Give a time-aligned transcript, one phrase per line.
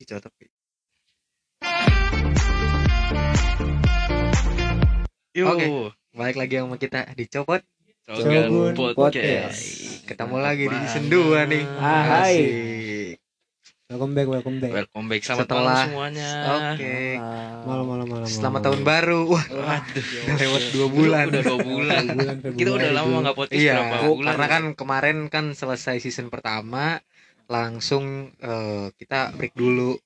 [0.00, 0.32] Dicocok.
[5.30, 5.66] Yuk, Oke.
[6.10, 7.60] Balik lagi sama kita dicopot.
[8.08, 9.60] Shogun Podcast.
[10.02, 11.64] Ketemu lagi di season 2 nih.
[11.76, 12.34] Ah, hai.
[12.34, 13.14] Asik.
[13.86, 14.72] Welcome back, welcome back.
[14.72, 16.30] Welcome back selamat Setelah- malam semuanya.
[16.72, 16.96] Oke.
[17.60, 18.26] Malam, malam, malam.
[18.26, 18.64] Selamat malam.
[18.64, 19.20] tahun baru.
[19.28, 21.24] Wah, Waduh, udah lewat 2 bulan.
[21.28, 22.02] Udah dua bulan.
[22.08, 24.26] Bulan Kita udah lama nggak podcast Iya, berapa bulan.
[24.32, 24.50] karena ya?
[24.50, 27.02] kan kemarin kan selesai season pertama,
[27.50, 28.04] langsung
[28.38, 29.98] eh, kita break dulu.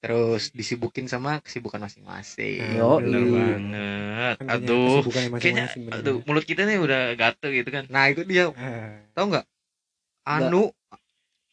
[0.00, 2.72] Terus disibukin sama kesibukan masing-masing.
[2.72, 3.36] Yo, bener iya.
[3.36, 4.34] banget.
[4.40, 6.08] Kan Aduh, kesibukannya kayaknya masing-masing, bener-bener.
[6.08, 7.84] aduh mulut kita nih udah gatel gitu kan.
[7.92, 8.44] Nah, itu dia.
[8.56, 9.44] Ah, Tahu nggak?
[10.24, 10.62] Anu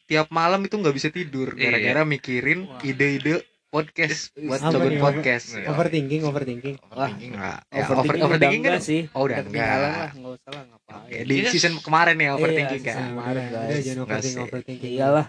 [0.08, 1.60] tiap malam itu nggak bisa tidur Iya.
[1.68, 5.46] gara-gara mikirin ide-ide podcast buat nih, podcast.
[5.54, 5.66] Iya.
[5.70, 6.76] Overthinking, overthinking.
[6.88, 7.58] Overthinking nggak?
[7.68, 8.72] Ya, over, overthinking, kan?
[8.72, 9.76] enggak sih Oh, udah enggak.
[9.76, 11.50] lah nggak usah lah ngapain Oke, di Iya.
[11.52, 12.96] season kemarin ya overthinking Iya, kan.
[12.96, 13.52] season- Kemarin, guys.
[13.68, 14.44] udah, jangan overthinking, sih.
[14.48, 14.92] overthinking.
[14.96, 15.26] iyalah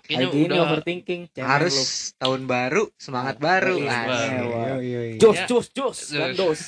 [0.00, 1.84] Kayaknya hari ini udah overthinking Harus lu.
[2.16, 3.76] tahun baru, semangat baru.
[3.76, 4.08] Iya, Asik.
[4.08, 4.48] baru.
[4.80, 5.00] Yo.
[5.20, 5.44] jos Ya.
[5.46, 6.60] jos jos dan dos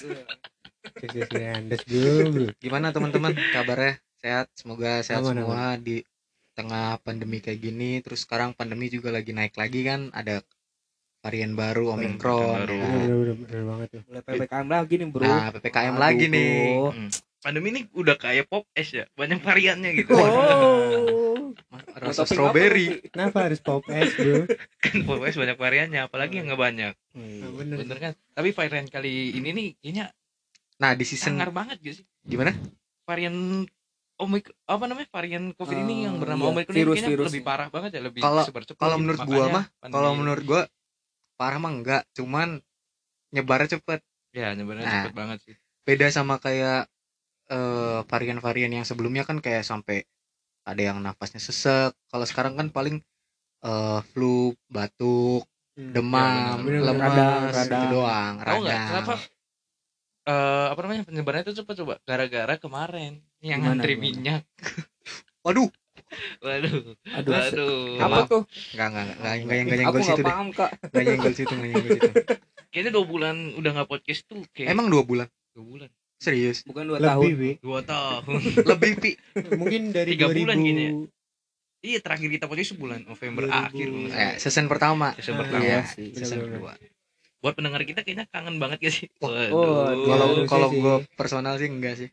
[1.01, 2.47] Yes, yes, yes, Andes dulu, bro.
[2.57, 4.01] Gimana teman-teman kabarnya?
[4.17, 4.49] Sehat?
[4.53, 6.01] Semoga sehat Aman, semua di
[6.53, 8.01] tengah pandemi kayak gini.
[8.01, 10.41] Terus sekarang pandemi juga lagi naik lagi kan, ada
[11.21, 12.65] varian baru Omicron.
[12.65, 12.75] baru.
[12.75, 12.89] ya.
[12.91, 14.03] Bener, bener, bener banget tuh.
[14.07, 16.49] mulai ppkm lagi nih bro Nah, PPKM Aduh, lagi nih.
[16.51, 16.89] bro.
[16.91, 17.11] Hmm.
[17.41, 20.13] Pandemi ini udah kayak pop es ya, banyak variannya gitu.
[20.13, 21.53] oh
[22.01, 23.01] Rasa strawberry.
[23.09, 24.45] Kenapa harus pop es, bro?
[24.79, 26.93] kan pop es banyak variannya, apalagi yang nggak banyak.
[27.15, 27.77] Nah, bener.
[27.79, 28.13] Bener kan?
[28.31, 30.07] Tapi varian kali ini nih kayaknya
[30.81, 32.05] Nah, di season sangar banget gak sih?
[32.23, 32.57] gimana?
[33.05, 33.69] Varian
[34.17, 36.53] Omik apa namanya varian covid ini yang bernama iya.
[36.53, 37.27] Omicron Virus, ini virus.
[37.33, 38.45] lebih parah banget ya lebih Kalau-
[38.77, 39.01] Kalau gitu.
[39.01, 40.63] menurut gua mah, kalau menurut gua
[41.41, 42.61] parah mah enggak, cuman
[43.33, 44.01] nyebarnya cepet.
[44.31, 44.95] ya nyebarnya Nah.
[45.01, 45.57] cepet banget sih
[45.89, 46.87] Beda sama kayak
[47.51, 50.05] eh, varian-varian yang sebelumnya kan kayak sampai
[50.69, 51.97] ada yang nafasnya sesek.
[52.13, 53.01] Kalau sekarang kan paling
[53.65, 55.97] eh, flu, batuk, Hmm.
[55.97, 56.83] demam, bener, bener.
[56.93, 57.91] lemas, Radang, gitu radang.
[57.91, 58.35] doang.
[58.37, 58.87] tahu radang.
[58.91, 59.13] kenapa
[60.31, 64.03] eh apa namanya penyebarannya itu cepet coba gara-gara kemarin yang Gimana, gimana?
[64.05, 64.43] minyak
[65.45, 65.69] Waduh,
[66.41, 66.77] waduh
[67.09, 70.27] aduh waduh apa tuh enggak enggak enggak enggak enggak yang enggak aku nyenggol situ deh.
[70.27, 72.11] paham kak Enggak nyenggol situ, enggak nyenggol situ.
[72.71, 75.27] kayaknya dua bulan udah nggak podcast tuh kayak Emang dua bulan?
[75.51, 76.59] dua bulan Serius?
[76.63, 77.53] bukan dua Lebih, tahun Wi.
[77.59, 78.41] dua tahun
[78.71, 79.11] Lebih pi.
[79.53, 80.93] Mungkin dari Tiga 2000 bulan gini ya?
[81.81, 83.57] iya terakhir kita podcast bulan November 2000.
[83.65, 85.17] akhir Eh, season pertama.
[85.17, 86.13] Season Ah, pertama Iya, sih.
[86.13, 86.77] season kedua.
[87.39, 89.49] buat pendengar kita kayaknya kangen banget gak sih Oh, Waduh.
[89.89, 90.05] aduh.
[90.05, 92.09] Kalau Iya, kalau gue personal sih enggak sih.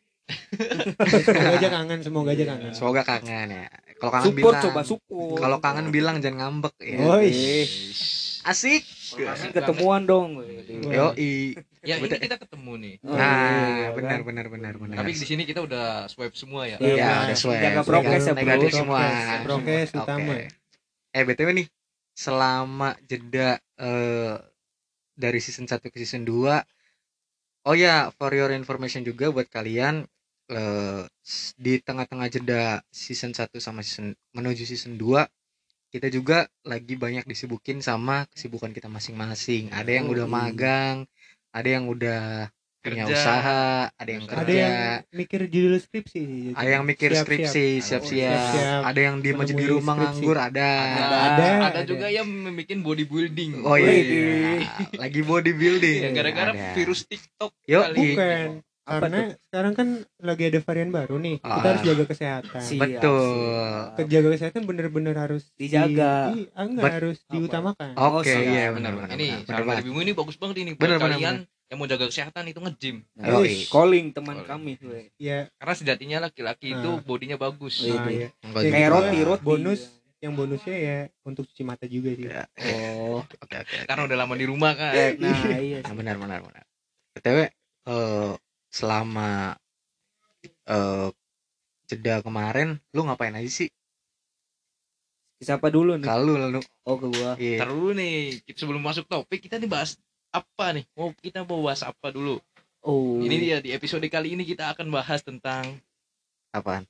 [1.20, 2.72] Semoga aja kangen, semoga aja kangen.
[2.72, 3.68] Semoga kangen ya.
[3.98, 4.64] Kalau kangen support bilang.
[4.64, 6.98] coba support Kalau kangen bilang jangan ngambek ya.
[7.20, 7.66] Eh,
[8.44, 8.82] Asik.
[9.18, 10.38] Asik ketemuan dong
[10.68, 11.58] Yo i.
[11.80, 12.20] ya ini Betul.
[12.20, 13.30] kita ketemu nih Oh, Nah,
[13.72, 14.26] iya, benar kan?
[14.26, 14.96] benar benar benar.
[14.98, 17.58] tapi di sini kita udah swipe semua ya Iya, ya Nah, udah sesuai.
[17.60, 18.68] jaga prokes ya, bro.
[18.68, 18.98] Semua.
[18.98, 19.98] Prokes, prokes Oke.
[19.98, 20.32] utama.
[21.08, 21.66] Eh btw nih,
[22.12, 24.34] selama jeda eh,
[25.14, 26.62] dari season 1 ke season 2
[27.64, 30.06] Oh ya, for your information juga buat kalian
[30.48, 35.28] eh, s- di tengah-tengah jeda season 1 sama season menuju season 2
[35.88, 39.72] kita juga lagi banyak disibukin sama kesibukan kita masing-masing.
[39.72, 40.96] Ada yang udah magang,
[41.48, 42.52] ada yang udah
[42.84, 43.16] punya Kerja.
[43.16, 44.76] usaha, ada yang Ada Ada kerja, yang
[45.16, 46.24] mikir judul skripsi.
[46.52, 47.24] ada yang mikir Siap-siap.
[47.24, 48.80] skripsi, siap-siap.
[48.84, 50.04] Ada yang diem aja di Menemui rumah skripsi.
[50.12, 50.68] nganggur, ada.
[50.68, 51.80] ada Ada, ada, ada.
[51.88, 54.60] juga yang membuat bodybuilding Oh iya,
[54.96, 56.00] lagi bodybuilding.
[56.04, 56.66] Ya, gara-gara Ada.
[56.76, 58.00] virus TikTok Yo, kali.
[58.12, 58.67] Bukan.
[58.88, 59.88] Apa Karena sekarang kan
[60.18, 61.36] lagi ada varian baru nih.
[61.38, 61.60] Kita Ah.
[61.62, 62.56] harus jaga kesehatan.
[62.58, 63.20] Siap, Betul.
[63.20, 63.86] siap.
[64.00, 66.32] Kejaga kesehatan bener-bener harus Dijaga.
[66.32, 67.92] Di, ah, enggak Bet- harus diutamakan.
[67.92, 68.42] Oke, Oh, siap.
[68.42, 69.14] iya benar benar benar.
[69.14, 71.36] ini benar, ini bagus banget ini buat Benar, benar, kalian
[71.68, 74.48] yang mau jaga kesehatan itu nge-gym Nah, wih, calling teman Calling.
[74.48, 75.04] kami weh.
[75.16, 77.04] Ya, karena sejatinya laki-laki itu Nah.
[77.04, 77.92] bodinya bagus Iya.
[77.94, 78.28] ah, ya.
[78.56, 79.80] Kayak roti roti Bonus
[80.18, 82.24] yang bonusnya ya untuk cuci mata juga sih.
[82.24, 83.76] Ya, oh Oke oke.
[83.84, 86.64] karena udah lama di rumah kan nah iya Nah, benar benar benar.
[87.14, 87.38] BTW
[87.84, 88.32] eh
[88.68, 89.56] selama
[90.68, 91.08] eh
[91.88, 93.68] jeda kemarin lu ngapain aja sih?
[95.38, 97.32] siapa dulu nih Kalau lu oh ke gua.
[97.38, 99.94] Ntar dulu nih sebelum masuk topik kita nih bahas
[100.34, 102.36] apa nih mau kita mau bahas apa dulu
[102.84, 105.80] oh ini dia di episode kali ini kita akan bahas tentang
[106.52, 106.84] apaan?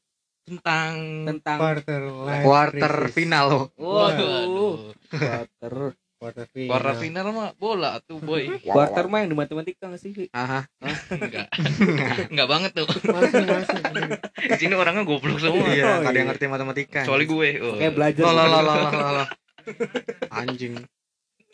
[0.49, 2.03] tentang tentang Quarter
[2.41, 3.15] Quarter crisis.
[3.15, 3.63] final lo.
[3.77, 5.93] waduh Quarter
[6.59, 6.71] final.
[6.71, 10.11] quarter final mah bola tuh boy quarter mah yang di matematika nggak sih?
[10.31, 10.67] Aha.
[11.09, 11.47] enggak
[12.35, 13.81] enggak banget tuh Masuk, masuk.
[14.51, 16.31] di sini orangnya goblok semua Iya, Oh, ada yang iya.
[16.31, 17.01] ngerti matematika.
[17.07, 17.75] kecuali gue oh.
[17.77, 19.25] kayak belajar Lo lo lo lo lo, lo.
[20.31, 20.75] Anjing.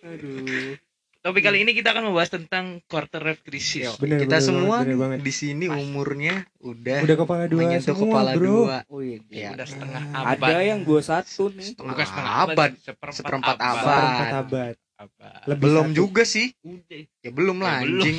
[0.01, 0.77] aduh
[1.19, 3.97] Topik kali ini kita akan membahas tentang quarter life crisis.
[3.97, 8.31] Bener, kita bener semua bener di sini umurnya udah, Udah kepala dua menyentuh semua, kepala
[8.37, 8.45] bro.
[8.45, 9.25] dua Oh iya.
[9.33, 9.51] Ya.
[9.57, 10.53] Udah setengah Ada abad.
[10.61, 11.81] yang dua satu nih.
[11.81, 13.81] Bukan setengah abad seperempat, seperempat abad.
[13.81, 14.75] Seperempat abad.
[14.97, 15.43] Abad.
[15.45, 15.97] Lebih belum satu.
[15.97, 17.03] juga sih Udah.
[17.19, 18.19] ya belum lah Eh, belum anjing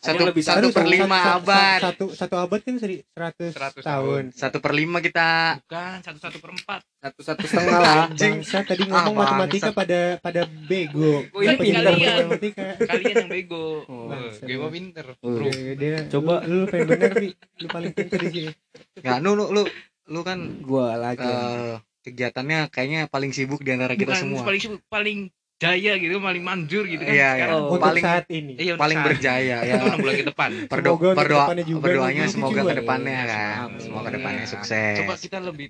[0.00, 4.22] satu lebih satu per lima satu- abad Satu satu abad kan seri, 100, 100 tahun.
[4.30, 6.80] satu per lima kita Bukan satu satu per empat.
[6.98, 7.96] Satu satu setengah lah.
[8.08, 8.40] Anjing.
[8.40, 9.76] Bangsa tadi ngomong Ah, matematika bangsat.
[9.76, 11.12] pada pada bego.
[11.28, 12.66] Oh, ini ngomong matematika?
[12.80, 13.66] Kalian yang bego.
[13.84, 14.08] Oh,
[14.40, 15.06] Gue mah pinter.
[15.14, 15.44] Bro.
[15.44, 16.40] Dia, dia Coba.
[16.42, 17.28] lu, lu pengen bener Pi.
[17.60, 18.50] Lu paling pintar di sini.
[18.96, 19.62] nggak lu lu lu,
[20.06, 21.20] lu kan Gua lagi.
[21.20, 25.28] eh, kegiatannya kayaknya paling sibuk di antara kita Bukan semua paling sibuk, paling
[25.62, 27.14] jaya gitu, paling manjur gitu kan.
[27.14, 27.30] Iya, iya.
[27.38, 27.70] Sekarang Oh.
[27.70, 28.52] Untuk paling saat ini.
[28.58, 29.70] Iya, untuk paling saat berjaya ini.
[29.70, 30.50] ya enam bulan ke depan.
[30.66, 32.70] Semoga depannya juga berdoanya gitu semoga juga.
[32.70, 34.52] ke depannya Iya, kan semoga ke depannya Iya.
[34.52, 35.66] sukses Coba kita lebih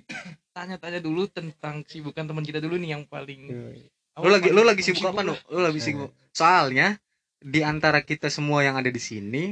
[0.51, 3.41] tanya-tanya dulu tentang kesibukan teman kita dulu nih yang paling
[4.15, 6.95] lu lagi lu lagi sibuk apa nu lu lagi sibuk soalnya
[7.43, 9.51] di antara kita semua yang ada di sini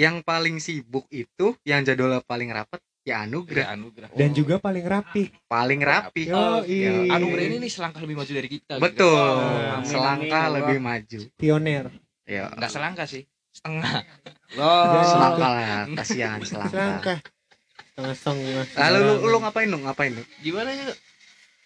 [0.00, 4.08] yang paling sibuk itu yang jadwalnya paling rapat ya anugerah Ya, anugerah.
[4.12, 5.30] Dan juga paling rapi.
[5.46, 7.06] paling rapi Yo, iya.
[7.14, 8.74] anugerah ini nih selangkah lebih maju dari kita.
[8.76, 9.70] betul Gitu.
[9.70, 11.84] Amin, selangkah amin, lebih maju pioner.
[12.24, 13.22] ya Enggak selangkah sih.
[13.54, 14.02] Setengah.
[14.58, 15.06] Loh.
[15.06, 15.64] selangkah lah
[15.94, 17.18] kasihan selangkah Selangkah.
[17.94, 18.14] Setengah
[18.66, 18.66] setengah.
[18.76, 20.86] lalu lu, lu ngapain lu ngapain lu Gimana ya?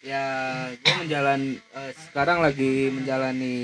[0.00, 0.24] Ya,
[0.80, 3.56] gua menjalan eh, sekarang lagi menjalani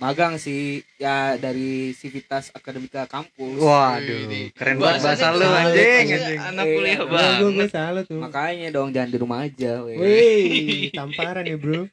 [0.00, 0.62] magang sih
[0.96, 3.60] ya dari Civitas Akademika Kampus.
[3.60, 7.04] waduh keren banget bahasa lu anjing Iya, anjing Anak Iya, kuliah iya.
[7.04, 7.68] Gue gue banget.
[7.70, 8.18] salah tuh.
[8.18, 9.72] Makanya dong jangan di rumah aja.
[9.82, 9.94] weh.
[9.94, 11.84] Wih, tamparan ya bro.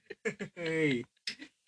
[0.55, 1.03] Hei.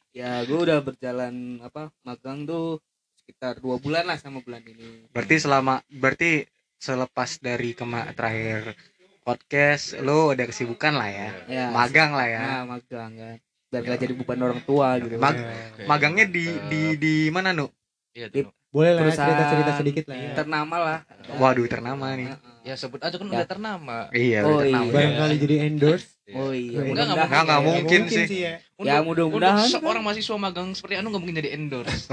[0.10, 2.80] Ya, gue udah berjalan apa magang tuh
[3.20, 5.06] sekitar dua bulan lah sama bulan ini.
[5.12, 8.74] berarti selama berarti selepas dari kema terakhir
[9.22, 13.38] podcast lu ada kesibukan lah ya Ya, magang lah ya Nah, magang kan.
[13.70, 15.14] Biar gak jadi beban orang tua gitu.
[15.16, 17.70] Mag- Eh, magangnya di di di mana nu
[18.12, 18.50] Iya, Di-.
[18.68, 20.18] Boleh lah Perusahaan cerita-cerita sedikit lah.
[20.20, 20.32] ya.
[20.36, 21.00] Ternama lah.
[21.36, 22.34] waduh ternama nih.
[22.62, 23.34] Ya sebut aja kan Ya.
[23.36, 23.98] udah ternama.
[24.12, 24.94] iya Oh, udah ternama iya.
[24.94, 26.08] Barangkali jadi endorse.
[26.32, 26.78] Oh iya.
[26.80, 28.26] Enggak, enggak Enggak, enggak mungkin sih.
[28.30, 28.54] ya.
[28.80, 29.70] Ya, mudah-mudahan kan.
[29.72, 32.10] seorang mahasiswa magang seperti anu nggak mungkin jadi endorse.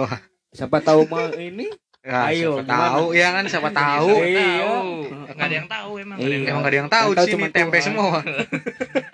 [0.51, 1.69] Siapa tahu mah ini
[2.01, 4.47] Ya, Ayo, siapa tahu ya kan siapa tahu Siapa Iya.
[4.63, 4.85] tahu.
[5.27, 6.17] Nggak ada yang tahu emang.
[6.17, 6.47] nggak ada yang Iya.
[6.47, 6.63] emang tahu.
[6.63, 8.19] gak ada yang tahu cuma tempe semua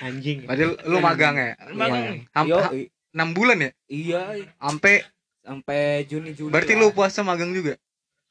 [0.00, 0.38] Anjing.
[0.44, 2.22] berarti lu magang ya Magang.
[2.30, 4.20] Ham- Yo, ha- i- enam bulan ya iya
[4.56, 5.02] sampai
[5.40, 6.48] sampai Juni Juli.
[6.48, 6.80] berarti lah.
[6.80, 7.74] lu puasa magang juga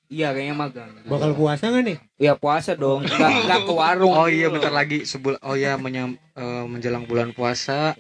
[0.08, 0.88] Iya kayaknya magang.
[1.04, 2.00] Bakal puasa gak nih?
[2.16, 3.04] Iya puasa dong.
[3.04, 4.16] Enggak enggak ke warung.
[4.16, 4.80] oh iya bentar loh.
[4.80, 7.92] lagi sebul oh iya menyam- eh, menjelang bulan puasa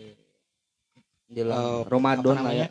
[1.27, 2.67] Jelang Eh, Ramadan lah ya.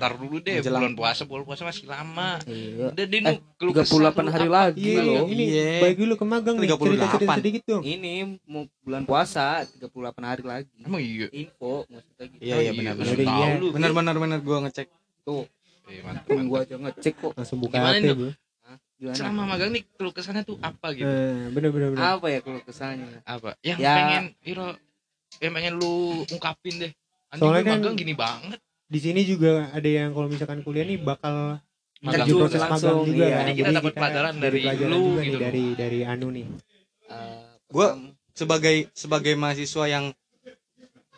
[0.00, 2.40] Ntar dulu deh Menjelang- bulan puasa, bulan puasa masih lama.
[2.42, 2.88] Iya.
[2.88, 3.84] Udah deh Eh, nu keluh 38
[4.22, 5.24] kesah hari lu lagi Iya, loh.
[5.26, 5.68] ini Iya.
[5.78, 6.64] baik dulu ke magang nih.
[6.66, 6.88] 38.
[6.88, 7.82] Cerita-cerita sedikit dong.
[7.84, 8.14] Ini
[8.44, 10.72] mau bulan puasa 38 hari lagi.
[10.80, 11.28] Emang iya.
[11.30, 12.40] Info maksudnya gitu.
[12.40, 13.14] Iya, iya, benar, benar.
[13.14, 13.36] benar.
[13.36, 13.46] Iya.
[13.54, 13.66] lu.
[13.70, 14.88] bener bener bener gua ngecek
[15.20, 15.44] Tuh,
[15.86, 16.48] Eh, mantap, mantap.
[16.48, 17.32] gua aja ngecek kok.
[17.34, 18.08] Langsung buka Gimana hati.
[18.96, 19.14] Gimana?
[19.14, 21.04] Selama magang nih keluh kesahnya tuh apa gitu?
[21.04, 22.04] Eh, bener bener bener.
[22.06, 23.20] Apa ya kalau kesannya?
[23.22, 23.56] Apa?
[23.60, 23.92] Yang Ya.
[23.94, 24.66] pengen Iro
[25.38, 25.92] yang pengen lu
[26.26, 26.92] ungkapin deh.
[27.28, 28.60] Anjing Soalnya gue kan- magang gini banget.
[28.90, 31.62] Di sini juga ada yang kalau misalkan kuliah nih bakal
[32.00, 33.22] menuju juga proses langsung, magang juga.
[33.22, 33.30] iya.
[33.30, 33.40] kan.
[33.40, 35.40] Jadi kita dapat pelajaran dari pelajaran lu juga gitu nih loh.
[35.40, 36.46] dari dari Anu nih.
[37.06, 40.04] Eh, Gua- pertama- sebagai sebagai mahasiswa yang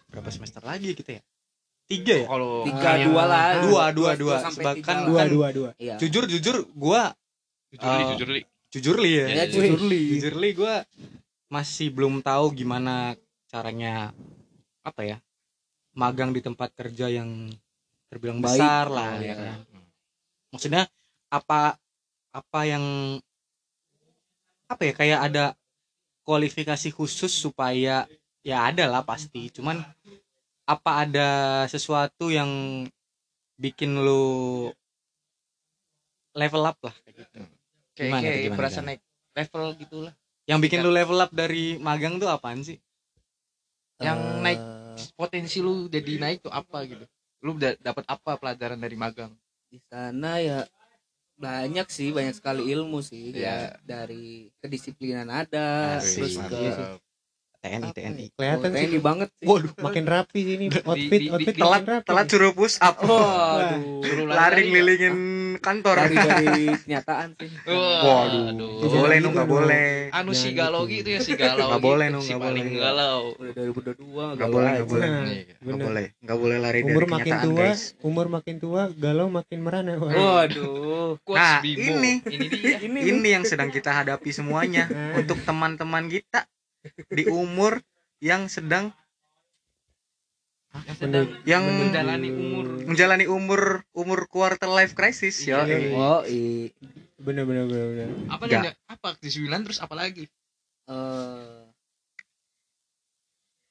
[0.06, 1.22] berapa semester lagi kita ya
[1.86, 3.44] tiga ya Kalau tiga kayak- dua lah.
[3.62, 4.36] Dua, dua, dua.
[4.38, 4.75] kan lah.
[5.02, 5.70] Dua kan- dua dua.
[5.76, 5.96] Iya.
[5.96, 7.12] jujur jujur gua
[7.72, 8.42] Jujur li, Eh, jujur li.
[8.68, 10.75] jujur li ya, Ya, jujur jujur li jujur li gue
[11.48, 13.16] masih belum tahu gimana
[13.48, 14.12] caranya
[14.82, 15.16] apa ya
[15.92, 17.52] magang di tempat kerja yang
[18.08, 18.56] terbilang Baik.
[18.56, 19.34] besar lah ya iya.
[19.37, 19.58] kan
[20.52, 20.82] maksudnya
[21.28, 21.76] apa
[22.32, 22.84] apa yang
[24.68, 25.44] apa ya kayak ada
[26.25, 28.08] kualifikasi khusus supaya
[28.40, 29.80] ya ada lah pasti cuman
[30.64, 31.28] apa ada
[31.68, 32.49] sesuatu yang
[33.61, 34.70] bikin lu
[36.32, 37.40] level up lah kayak gitu
[37.92, 38.88] Kayak Gimana kayak gimana, berasa gimana?
[38.88, 39.00] naik
[39.37, 40.14] level gitu lah.
[40.49, 40.88] yang bikin Tingkat.
[40.88, 42.80] lu level up dari magang tuh apaan sih
[44.00, 44.61] Yang Eh, naik
[45.12, 47.04] potensi lu jadi naik tuh apa gitu.
[47.40, 49.32] Lu udah dapat apa pelajaran dari magang?
[49.66, 50.68] di sana ya
[51.34, 53.40] banyak sih banyak sekali ilmu sih Iya.
[53.40, 56.20] ya dari kedisiplinan ada Asik.
[56.20, 56.87] terus ke Iya sih.
[57.58, 61.08] TNI Apa TNI Kelihatan oh, sih TNI banget sih waduh makin rapi sih ini outfit
[61.16, 62.04] di- outfit di- makin telat rapi.
[62.04, 65.14] telat suruh push up waduh Suruh lari lari-lari ngelilingin
[65.62, 67.50] kantor dari dari kenyataan sih
[68.04, 71.09] waduh nggak boleh gitu nu nggak boleh Anu si galau gitu.
[71.09, 71.73] gitu ya si galau.
[71.73, 71.88] Nggak gitu.
[71.88, 72.83] boleh, Nu, si nggak paling boleh.
[72.85, 73.21] galau.
[73.33, 74.76] udah dari berdua Nggak galau boleh, aja.
[74.76, 75.09] nggak boleh.
[75.09, 75.54] Iya.
[75.57, 79.59] nggak boleh nggak boleh lari dari umur makin tua guys umur makin tua galau makin
[79.59, 80.12] merana Wah.
[80.12, 81.81] waduh Nah, Bimo.
[81.81, 82.12] ini.
[82.26, 82.76] ini dia.
[82.87, 84.85] ini, ini yang sedang kita hadapi semuanya
[85.19, 86.45] untuk teman-teman kita
[87.09, 87.81] di umur
[88.19, 88.92] yang sedang
[90.73, 92.67] yang sedang yang menjalani umur.
[92.88, 93.62] menjalani umur
[93.93, 95.62] umur quarter life crisis Iya.
[95.93, 96.73] oh i
[97.21, 98.09] bener bener bener bener.
[98.33, 99.09] Apa nih apa?
[99.21, 100.25] Di sembilan terus apa lagi?
[100.88, 101.62] Eh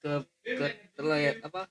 [0.02, 0.14] ke
[0.46, 0.66] ke
[0.98, 1.70] terlihat apa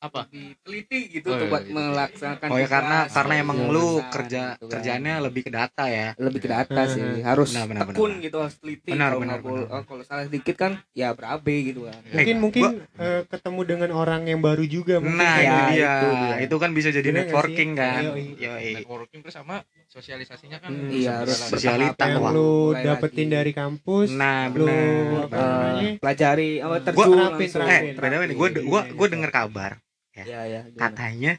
[0.00, 1.76] apa lebih teliti gitu Oh, tuh iya, buat gitu.
[1.76, 4.72] melaksanakan oh ya karena tugas, karena emang iya, lu urusan kerja gitu kan.
[4.72, 8.24] kerjaannya lebih ke data ya lebih ke data sih harus Benar, benar, tekun benar.
[8.24, 9.66] gitu harus teliti Benar, kalau benar, benar.
[9.68, 12.62] oh, kalau salah sedikit kan ya berabe gitu kan mungkin Eh, mungkin
[12.96, 15.44] eh, ketemu dengan orang yang baru juga mungkin nah kan.
[15.44, 16.36] itu Ya, dia itu dia.
[16.40, 18.24] itu kan bisa jadi Bener nggak networking kan Yoi.
[18.38, 18.70] Yoi.
[18.74, 20.88] networking terus sama sosialisasinya kan Hmm.
[20.88, 21.92] iya harus berjalan.
[21.92, 22.32] Sosialita, yang wah.
[22.32, 23.36] lu dapetin lagi.
[23.36, 24.88] dari kampus nah lu benar
[25.20, 28.28] apa Eh, namanya pelajari apa Gua- terjun terapin, eh terapin.
[28.32, 29.72] gue gue gue denger kabar
[30.22, 30.40] ya.
[30.44, 30.80] Ya gimana?
[30.80, 31.32] katanya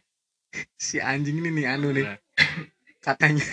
[0.78, 2.06] si anjing ini nih anu nih.
[3.02, 3.50] Katanya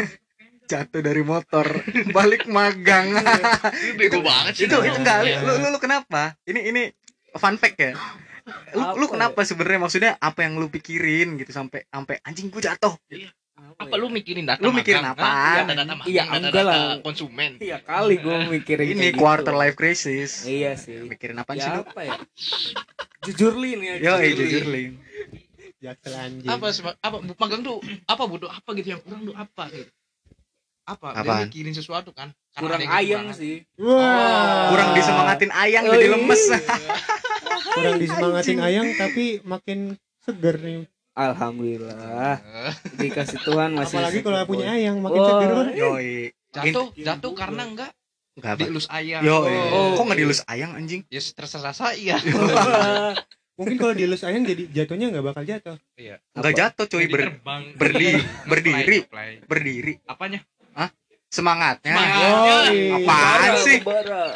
[0.65, 1.65] jatuh dari motor
[2.17, 3.17] balik magang.
[3.17, 5.41] Itu bego banget sih itu itu enggak Iya.
[5.41, 6.37] lu, lu lu kenapa?
[6.43, 6.83] Ini ini
[7.33, 7.93] fun fact ya.
[8.73, 9.81] Lu, lu Apa kenapa sebenarnya?
[9.81, 12.93] Maksudnya apa yang lu pikirin gitu sampai sampai anjing gua jatuh?
[13.75, 15.17] Apa lu mikirin data Lu mikirin magang?
[15.17, 15.33] apaan?
[15.33, 15.57] Hah?
[15.59, 16.77] data data magang Iya, data enggak lah.
[16.77, 17.51] data konsumen.
[17.57, 19.19] Iya kali gue mikirin ini gitu.
[19.19, 20.45] quarter life crisis.
[20.45, 21.05] Iya sih.
[21.05, 22.15] Mikirin apa sih ya lu apa ya
[23.21, 24.37] jujur lin ya yo eh, Lin.
[24.37, 24.93] jujur lin.
[25.79, 26.49] Jaksel anjing.
[26.49, 29.91] Apa seba- apa magang tuh apa butuh apa gitu yang kurang tuh apa gitu?
[30.85, 31.09] Apa?
[31.13, 31.45] Dia Apaan?
[31.47, 32.33] mikirin sesuatu kan?
[32.51, 33.37] Karena kurang ada yang ayam kekurangan.
[33.37, 33.55] sih.
[33.77, 34.67] Wah.
[34.69, 36.15] Kurang disemangatin ayang Oh, jadi iya.
[36.15, 36.43] lemes.
[37.69, 39.79] Kurang disemangatin ayang tapi makin
[40.19, 40.83] seger nih.
[41.13, 42.41] Alhamdulillah.
[42.99, 45.29] Dikasih Tuhan masih apalagi kalau punya ayang makin Wah.
[45.29, 46.13] seger yoi.
[46.49, 47.91] Jatuh jatuh karena enggak
[48.39, 48.61] enggak apa.
[48.63, 49.21] dielus ayam.
[49.21, 49.95] Yo Oh.
[49.95, 51.03] kok nggak dilus ayang anjing?
[51.07, 52.17] Ya terserah saya.
[53.59, 55.77] Mungkin kalau dilus ayang jadi jatuhnya nggak bakal jatuh.
[55.99, 56.23] Iya.
[56.33, 57.63] Nggak jatuh cuy Jadi ber, terbang.
[57.75, 58.23] berdiri.
[58.47, 58.99] Berdiri.
[59.45, 59.95] Berdiri.
[60.07, 60.41] Apanya?
[61.29, 61.93] Semangatnya.
[61.93, 62.33] Semangat.
[62.73, 63.05] Yoi.
[63.05, 63.79] apaan sih?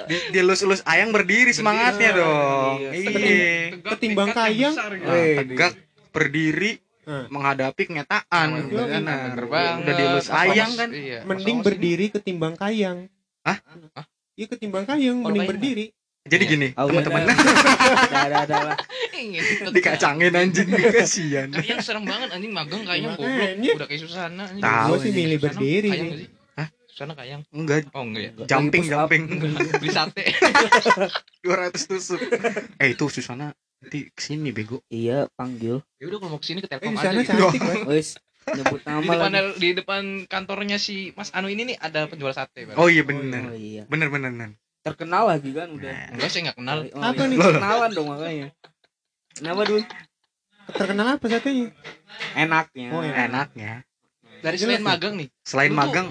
[0.05, 2.21] di, dilus-lus ayang berdiri semangatnya Berdiri.
[2.21, 2.77] dong.
[2.77, 2.91] Iya.
[2.93, 3.49] iya.
[3.73, 4.75] Tegak, Ketimbang kayang.
[4.77, 5.09] besar, gitu.
[5.09, 5.73] Nah, tegak
[6.13, 7.27] berdiri Nah.
[7.27, 8.49] menghadapi kenyataan.
[8.71, 10.89] Benar udah dilus Apa ayang kan?
[10.93, 11.19] Iya.
[11.25, 13.09] mending berdiri ketimbang kayang
[13.43, 13.59] Hah?
[13.93, 14.07] Hah?
[14.33, 15.87] iya ketimbang kayang Kalau mending berdiri
[16.23, 16.53] jadi Iya.
[16.53, 18.77] gini Oh, teman-teman udah, udah, udah, udah lah.
[19.13, 19.43] Ingin.
[19.69, 23.59] dikacangin anjing kasihan Kayang serem banget anjing magang kayang Makanya.
[23.59, 23.75] goblok.
[23.75, 24.63] Udah kayak Susana anjing.
[24.63, 25.91] Tahu gua sih milih berdiri?
[26.55, 26.69] Hah?
[26.87, 27.43] Susana kayang.
[27.51, 28.33] enggak Oh enggak ya.
[28.47, 29.23] jumping jumping
[29.75, 30.23] Beli sate.
[31.43, 32.21] 200 tusuk
[32.79, 36.63] eh itu Susana nanti ke sini bego iya panggil Ya udah kalau mau ke sini
[36.63, 37.35] ke eh Telkom di aja sana gitu.
[37.51, 38.15] cantik wes
[38.51, 42.35] nyebut Di nama depan lagi di depan kantornya si Mas Anu ini nih ada penjual
[42.35, 42.67] sate.
[42.67, 42.77] Bang.
[42.77, 44.51] oh iya oh bener iya bener bener bener
[44.83, 46.79] terkenal lagi kan udah Nah, Enggak saya enggak kenal.
[46.91, 47.31] Oh, Apa iya.
[47.31, 47.39] nih?
[47.39, 48.47] kenalan dong makanya
[49.39, 49.81] kenapa dulu
[50.75, 51.69] terkenal apa satenya
[52.35, 53.17] enaknya Oh, enak.
[53.31, 53.73] enaknya
[54.43, 56.07] Dari selain magang nih, selain Lu magang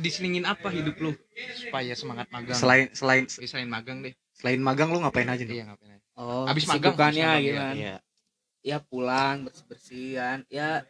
[0.00, 1.12] diselingin apa hidup lu
[1.60, 2.56] supaya semangat magang?
[2.56, 4.14] selain selain Eh, selain magang deh.
[4.32, 6.06] selain magang lu ngapain aja nih Iya ngapain aja.
[6.16, 7.60] oh Abis magang, magang, gitu iya.
[7.60, 7.94] kan iya
[8.64, 10.80] ya pulang bersih bersihan ya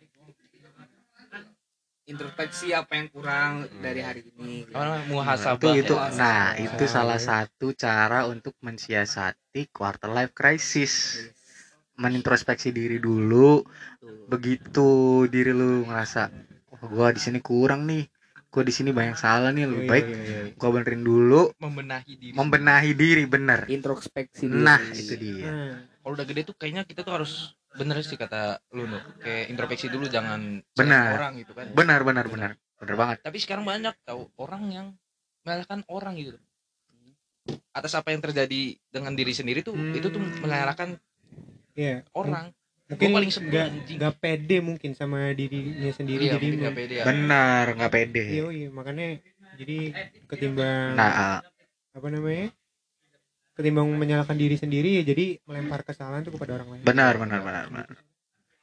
[2.05, 3.53] introspeksi apa yang kurang
[3.85, 4.77] dari hari ini gitu.
[4.77, 5.05] Namanya?
[5.05, 5.57] Nah, Muhasabah.
[5.57, 6.09] itu itu ya.
[6.21, 10.93] nah itu salah satu cara untuk mensiasati quarter life crisis
[11.95, 13.63] menintrospeksi diri dulu
[14.03, 14.27] Tuh.
[14.29, 14.89] begitu
[15.31, 16.23] diri lu ngerasa
[16.75, 18.05] wah gua di sini kurang nih
[18.51, 20.41] gua di sini banyak salah nih lebih Iya, baik iya, iya.
[20.59, 22.35] gua benerin dulu membenahi diri.
[22.35, 24.59] membenahi diri bener introspeksi diri.
[24.67, 27.33] nah itu dia Nah, Kalau udah gede tuh kayaknya kita tuh harus
[27.75, 29.03] bener sih kata lu Nuk.
[29.19, 31.19] Kayak introspeksi dulu jangan Benar.
[31.19, 31.67] orang gitu kan.
[31.71, 34.87] benar benar benar benar banget Tapi sekarang banyak tahu orang yang
[35.43, 36.39] menyalahkan orang gitu.
[37.71, 39.93] Atas apa yang terjadi dengan diri sendiri tuh Hmm.
[39.93, 40.97] itu tuh menyalahkan
[41.75, 42.55] iya orang.
[42.85, 43.67] mungkin Gua paling nggak
[43.97, 47.05] nggak pede mungkin sama dirinya sendiri Iya, jadi pede ya.
[47.09, 49.07] benar nggak pede iya iya makanya
[49.57, 49.79] jadi
[50.29, 51.39] ketimbang nah ah,
[51.97, 52.53] apa namanya
[53.55, 57.65] ketimbang menyalahkan diri sendiri ya jadi melempar kesalahan tuh kepada orang lain benar benar benar
[57.69, 57.89] benar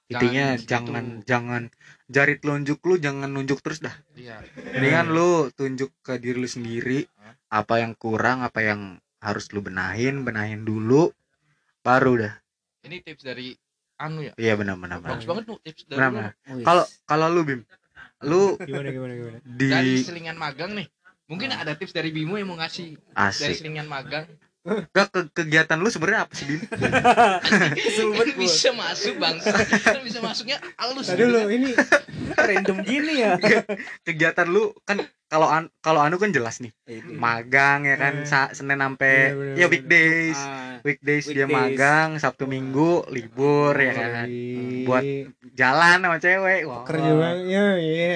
[0.05, 1.24] intinya Jangan jangan gitu.
[1.25, 1.62] jangan
[2.05, 4.43] jari telunjuk lu jangan nunjuk terus dah Iya.
[4.75, 7.07] mendingan lu tunjuk ke diri lu sendiri
[7.48, 8.81] apa yang kurang apa yang
[9.19, 11.15] harus lu benahin benahin dulu
[11.79, 12.33] baru dah
[12.83, 13.55] Ini tips dari
[13.95, 14.33] Anu ya.
[14.36, 16.65] iya benar benar benar Bagus banget tuh tips dari benar Wis.
[16.65, 17.62] kalau kalau lu bim
[18.21, 20.86] lu gimana gimana gimana di Dari selingan magang nih.
[21.25, 24.27] Mungkin ada tips dari Bimo yang mau ngasih dari asik selingan magang.
[24.62, 28.38] Gak ke kegiatan lu sebenarnya apa sih banget gua.
[28.38, 29.58] bisa masuk bangsa.
[29.89, 31.10] Kan bisa masuknya halus.
[31.10, 31.74] Tadi dulu ini
[32.32, 33.41] random gini ya
[34.01, 36.70] kegiatan lu kan kalau an kalau anu kan jelas nih
[37.12, 38.22] magang ya kan.
[38.24, 39.70] Sa- senin sampai Iya, ya bener.
[39.72, 41.58] weekdays Ah, weekdays dia Weekdays.
[41.74, 44.27] magang sabtu minggu libur ya kan.
[44.86, 45.03] Buat
[45.51, 48.13] jalan sama cewek wah kerja bang ya iya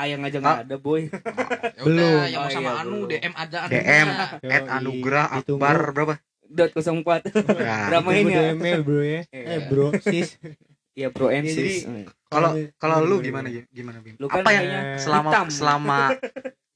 [0.00, 1.06] ayang aja nggak ada boy
[1.76, 2.20] Ya Belum.
[2.24, 3.10] yang Oh, sama iya, Anu belum.
[3.10, 4.50] DM aja DM Anunya.
[4.50, 5.08] at Ditunggu.
[5.10, 7.22] akbar berapa dot 04
[7.60, 8.42] Nah, Drama ini ya.
[8.52, 9.44] ML bro ya Iya.
[9.46, 10.28] eh bro sis
[10.92, 11.86] Iya bro and sis.
[12.26, 13.62] kalau Kalau- kalau lu gimana, ya?
[13.68, 14.14] Gimana Bim?
[14.16, 14.66] Lu kan Apa yang
[14.96, 15.46] selama hitam.
[15.48, 15.98] selama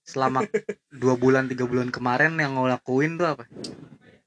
[0.03, 0.41] selama
[0.91, 3.45] dua bulan tiga bulan kemarin yang lo lakuin tuh apa?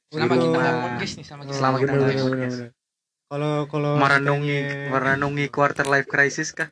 [0.08, 0.62] Selama kita Nah.
[0.62, 2.58] nggak podcast nih, selama kita Selama nggak kita nggak podcast.
[3.28, 6.68] kalau kalau Merenungi merenungi quarter life crisis kah?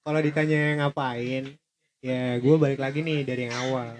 [0.00, 1.56] Kalau ditanya ngapain
[2.00, 3.92] ya gue balik lagi nih dari yang awal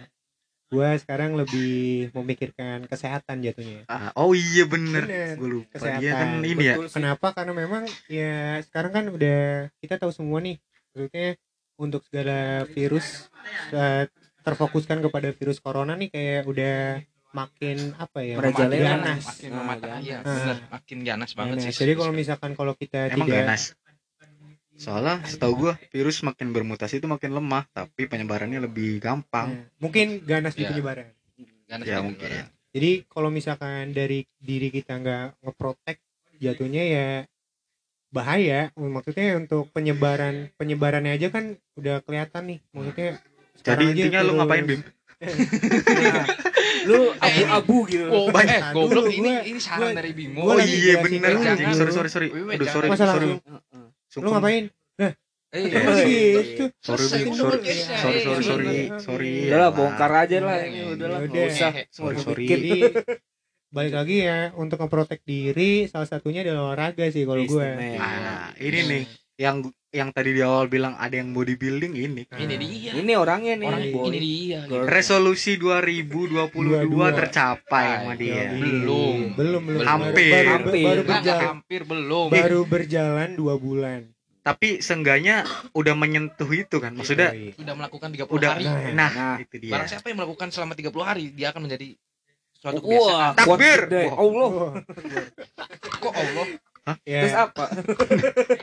[0.67, 1.73] gue sekarang lebih
[2.13, 5.35] memikirkan kesehatan jatuhnya Ah, oh iya bener, Bener.
[5.35, 5.99] gue lupa Kesehatan.
[5.99, 6.75] dia kan ini ya.
[6.87, 9.41] Kenapa karena memang ya sekarang kan udah
[9.77, 11.35] kita tahu semua nih maksudnya
[11.75, 12.39] untuk segala
[12.69, 13.27] virus
[13.67, 18.71] saat terfokuskan kepada virus corona nih kayak udah makin apa ya Merajalela.
[18.71, 20.03] makin ganas Makin memata, ganas.
[20.03, 20.25] iya, Nah.
[20.25, 20.57] bener.
[20.71, 21.67] Makin ganas banget Ganas.
[21.67, 21.79] sih.
[21.79, 23.63] jadi kalau misalkan kalau kita Emang tidak ganas.
[24.81, 29.53] Soalnya setahu gua virus makin bermutasi itu makin lemah, tapi penyebarannya lebih gampang.
[29.53, 30.73] Nah, mungkin ganas di Ya.
[30.73, 31.13] penyebaran
[31.69, 32.29] ganas Ya, mungkin.
[32.71, 36.01] Jadi kalau misalkan dari diri kita nggak ngeprotek,
[36.39, 37.07] jatuhnya ya
[38.09, 38.73] bahaya.
[38.73, 42.59] Maksudnya untuk penyebaran penyebarannya aja kan udah kelihatan nih.
[42.73, 43.21] Maksudnya
[43.61, 44.81] Jadi intinya lu ngapain Bim?
[45.21, 46.25] Nah,
[46.89, 48.09] lu abu-abu gitu.
[48.09, 48.57] Oh, Banyak.
[48.57, 50.49] eh, goblok ini ini saran gua- dari Bimo.
[50.49, 50.97] Oh iya.
[50.97, 51.77] Jangan.
[51.77, 52.29] Sorry sorry sorry.
[52.33, 53.37] Aduh sorry sorry.
[54.11, 54.23] Heeh.
[54.25, 54.65] lu ngapain?
[54.99, 55.13] Eh,
[55.51, 55.83] Iya.
[56.07, 56.65] Gitu.
[56.79, 57.27] Sorry sorry.
[57.35, 58.79] Sorry Eh, sorry sorry.
[59.03, 59.33] Sorry.
[59.51, 61.19] Udah lah ya bongkar aja lah ini udah lah.
[61.27, 61.71] Nggak usah.
[61.91, 62.47] Sorry sorry.
[63.75, 67.69] Balik lagi ya untuk ngeprotek diri salah satunya adalah olahraga sih kalau gue.
[67.99, 69.03] Nah, ini nih
[69.39, 72.23] yang yang tadi di awal bilang ada yang bodybuilding ini.
[72.25, 72.93] Ini dia.
[72.95, 73.67] Ini orangnya nih.
[73.67, 74.07] Orang boy.
[74.09, 74.61] ini dia.
[74.65, 74.87] Girl.
[74.87, 77.07] Resolusi 2022 Dua-dua.
[77.13, 78.51] tercapai sama dia.
[78.51, 78.61] Yoi.
[78.61, 79.19] Belum.
[79.35, 80.31] belum belum Hampir.
[80.31, 80.85] baru, baru, Hampir.
[80.85, 82.27] baru berjalan hampir belum.
[82.31, 84.01] baru berjalan dua bulan.
[84.41, 85.43] Tapi seenggaknya
[85.73, 86.95] udah menyentuh itu kan.
[86.95, 87.53] Maksudnya Yoi.
[87.53, 88.65] Sudah melakukan 30 udah hari.
[88.65, 89.37] Nah, nah, Nah.
[89.39, 89.73] itu dia.
[89.75, 91.99] Barang siapa yang melakukan selama 30 hari, dia akan menjadi
[92.55, 93.33] suatu Wah, kebiasaan.
[93.35, 93.51] Takbir.
[93.51, 94.05] kuat gede.
[94.07, 94.17] Wah.
[94.17, 94.49] Allah.
[94.49, 94.73] Wah,
[95.99, 96.47] Kok Allah?
[97.03, 97.21] Ya.
[97.23, 97.65] Terus apa?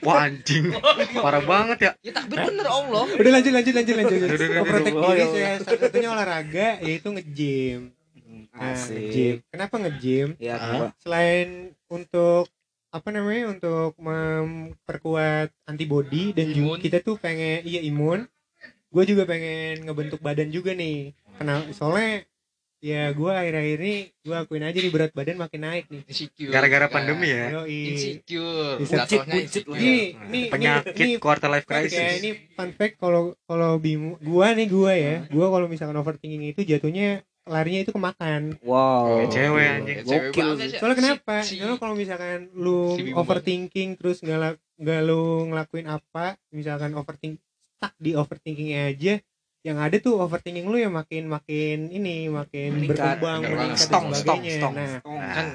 [0.04, 0.74] Wah anjing.
[1.26, 1.92] Parah banget ya.
[2.02, 3.04] Ya takbir bener Allah.
[3.10, 4.18] Udah lanjut lanjut lanjut lanjut.
[4.18, 5.08] Udah, udah, udah, Memprotek udah.
[5.08, 7.82] diri Oh, saya salah satunya olahraga yaitu nge-gym.
[8.52, 9.36] Nah, nge-gym.
[9.36, 9.36] Asik.
[9.50, 10.28] Kenapa nge-gym?
[10.38, 10.62] Ya, Ah.
[10.62, 10.86] apa?
[11.00, 11.50] Selain
[11.88, 12.50] untuk
[12.88, 16.56] apa namanya untuk memperkuat antibody dan Imun.
[16.56, 18.26] juga kita tuh pengen iya imun.
[18.88, 21.12] Gue juga pengen ngebentuk badan juga nih.
[21.38, 21.70] Kenapa?
[21.72, 22.24] Soalnya
[22.80, 26.02] ya gue akhir-akhir ini gue akuin aja nih berat badan makin naik nih.
[26.06, 26.50] Insecure.
[26.50, 26.94] Gara-gara Kan.
[26.94, 27.46] pandemi ya.
[27.58, 27.82] Yoi.
[27.92, 28.78] Insecure.
[28.78, 29.78] Buncit, Jatuhnya buncit lah.
[29.78, 32.14] Ini, ini, Penyakit ini, quarter life Kayak crisis.
[32.18, 36.62] ini fun fact kalau kalau bimu gua nih gua ya gua kalau misalkan overthinking itu
[36.62, 39.24] jatuhnya larinya itu ke makan Wow.
[39.24, 39.98] Kayak cewek, anjing.
[40.04, 40.78] Cewek Gokil ya.
[40.78, 45.22] soalnya kenapa Si- si- soalnya kalau misalkan lu si overthinking terus nggak la- nggak lu
[45.48, 47.40] ngelakuin apa misalkan overthink
[47.74, 49.14] stuck di overthinkingnya aja
[49.68, 53.20] yang ada tuh overthinking lu yang makin makin ini makin Meningkat.
[53.20, 53.76] berkembang meningkat banget.
[53.76, 54.74] dan Stong, stong, sebagainya stong.
[55.20, 55.34] nah.
[55.36, 55.48] kan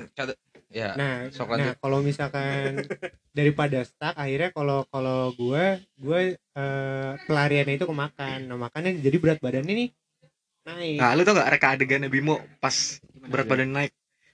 [0.73, 2.81] ya nah Sok nah kalau misalkan
[3.39, 8.39] daripada stuck akhirnya kalau kalau gua gua eh, pelariannya itu ke makan.
[8.49, 9.89] Nah makanya jadi berat badan ini
[10.69, 10.97] naik.
[11.01, 13.93] Nah, lu tau gak reka adegannya Bimo pas berat badan naik?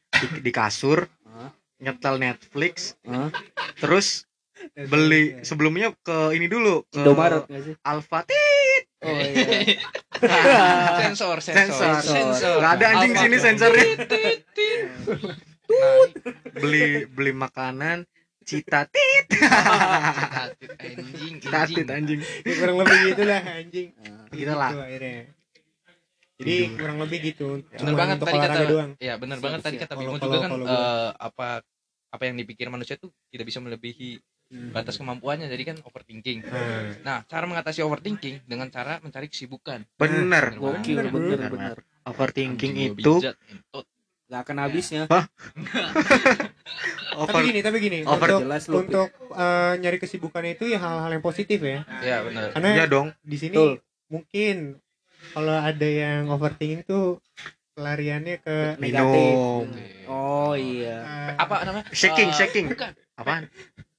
[0.08, 1.04] Di, di kasur,
[1.78, 2.96] nyetel Netflix,
[3.78, 4.24] terus
[4.74, 7.44] beli sebelumnya ke ini dulu ke Indomaret?
[7.84, 8.34] Alfati
[8.98, 9.78] Oh iya.
[11.00, 12.02] sensor sensor sensor.
[12.02, 13.22] sensor Gak ada anjing Alpha.
[13.22, 13.86] sini sensornya.
[15.68, 16.04] Nah,
[16.56, 18.02] beli beli makanan
[18.42, 19.26] cita tit
[20.80, 22.20] anjing tatit anjing anjing.
[22.42, 23.88] Ya, kurang lebih gitu lah anjing
[24.28, 24.70] Gitu lah.
[24.74, 25.30] akhirnya
[26.38, 26.74] jadi Gitu.
[26.74, 29.94] kurang lebih gitu bener Cuman banget untuk tadi kata doang ya bener banget tadi kata
[29.94, 31.48] Bimo juga kan eh, apa
[32.08, 34.16] apa yang dipikir manusia tuh tidak bisa melebihi
[34.48, 40.56] batas kemampuannya jadi kan overthinking nah, nah cara mengatasi overthinking dengan cara mencari kesibukan Bener.
[40.56, 41.78] Gokil, Bener, bener, Bener, bener.
[42.08, 43.84] Overthinking Anjing, itu bijak, entot.
[44.28, 45.02] Gak akan habisnya.
[47.08, 51.10] tapi over gini tapi gini over- untuk Jelas untuk eh, nyari kesibukan itu ya hal-hal
[51.10, 53.10] yang positif ya ya bener karena ya dong.
[53.20, 53.72] di sini Betul.
[54.06, 54.56] mungkin
[55.34, 57.18] kalau ada yang overthinking tuh
[57.74, 59.34] pelariannya ke Negatif.
[59.36, 59.66] Minum.
[60.06, 60.98] Oh iya.
[61.02, 62.66] eh, apa namanya Shaking, Eh, shaking.
[62.70, 63.44] bukan Apaan?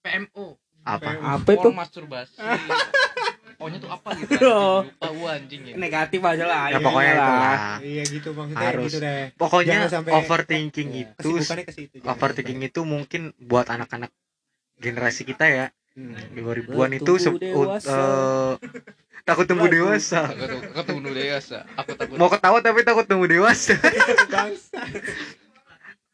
[0.01, 1.09] PMO Apa?
[1.37, 1.69] Apa itu?
[1.69, 2.39] Masturbasi
[3.59, 4.87] pokoknya tuh apa gitu Oh.
[5.11, 6.63] gua anjing ya Negatif aja lah.
[6.69, 7.19] Ya pokoknya lah.
[7.19, 7.57] itulah.
[7.83, 8.87] iya gitu maksudnya Harus.
[8.87, 11.07] gitu deh Pokoknya Jangan sampai- overthinking Iya.
[11.11, 11.29] itu
[12.01, 14.11] overthinking itu mungkin buat anak-anak
[14.77, 16.15] generasi kita ya Hmm.
[16.31, 17.91] 2000-an itu se- Bertumbuh ut- dewasa.
[17.91, 18.53] eh,
[19.21, 23.75] takut tumbuh dewasa aku tuh bunuh dewasa aku takut mau ketawa tapi takut tumbuh dewasa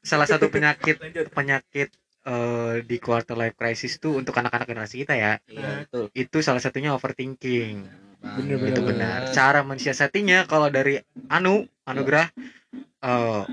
[0.01, 0.97] salah satu penyakit
[1.29, 1.93] penyakit
[2.25, 5.33] eh, di quarter life crisis tuh untuk anak-anak generasi kita ya.
[5.45, 6.05] Iya, betul.
[6.11, 7.85] itu salah satunya overthinking.
[8.25, 8.83] Bener, itu bener.
[8.89, 9.19] benar.
[9.29, 10.97] Cara mensiasatinya kalau dari
[11.29, 12.33] Anu Anugrah
[12.99, 13.43] eh,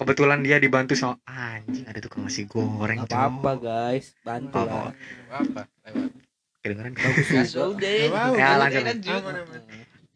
[0.00, 4.72] kebetulan dia dibantu sama anjing ada tukang nasi goreng Gak apa-apa guys, bantu Apa?
[4.72, 4.92] lah.
[5.28, 6.10] apa lewat.
[6.64, 6.92] Kedengeran?
[6.96, 8.34] Ya Nggak apa-apa.
[8.34, 8.84] Ya, lanjut.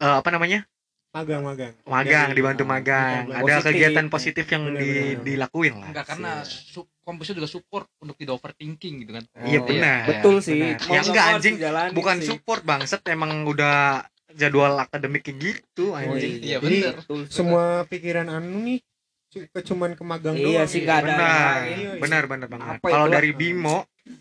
[0.01, 0.65] Eh, apa namanya?
[1.11, 1.75] Magang magang.
[1.85, 3.27] Magang Dari- dibantu magang.
[3.27, 3.51] Positif.
[3.51, 5.23] ada kegiatan positif yang Bener, di, bener.
[5.27, 5.91] dilakuin lah.
[5.91, 10.01] Enggak karena su- kampusnya juga support untuk tidak overthinking gitu kan Iya, Oh, benar.
[10.07, 10.57] Betul sih.
[10.57, 10.79] Benar.
[10.81, 11.55] Ya, nggak enggak, anjing.
[11.93, 12.27] bukan sih.
[12.29, 17.21] support bangset emang udah jadwal akademiknya gitu Oh, anjing iya Jadi, bener Betul.
[17.27, 18.79] semua pikiran anu nih
[19.27, 20.85] cu- ke cuman ke magang Iya doang sih, ya.
[20.85, 21.91] nggak ada benar Iya, iya.
[21.99, 23.13] benar benar banget kalau itu?
[23.13, 23.79] dari Bimo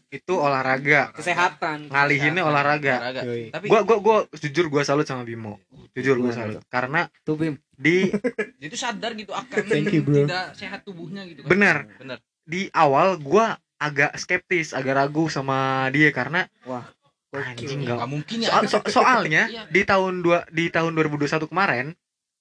[0.08, 1.89] itu olahraga Kesehatan.
[1.89, 5.58] ngalihinnya olahraga olahraga tapi gua gua gua jujur gua salut sama Bimo
[5.91, 7.56] jujur gua Gimana salut karena Tuh Bim.
[7.71, 8.06] di
[8.60, 10.25] dia tuh sadar gitu akan Thank you, bro.
[10.25, 11.78] tidak sehat tubuhnya gitu kan Benar.
[11.95, 12.17] benar
[12.49, 16.83] di awal gua agak skeptis agak ragu sama dia karena Wah.
[17.31, 18.49] anjing nggak nggak mungkin ya.
[18.49, 19.63] Soal- so- soalnya Iya.
[19.69, 21.93] di tahun dua di tahun 2021 kemarin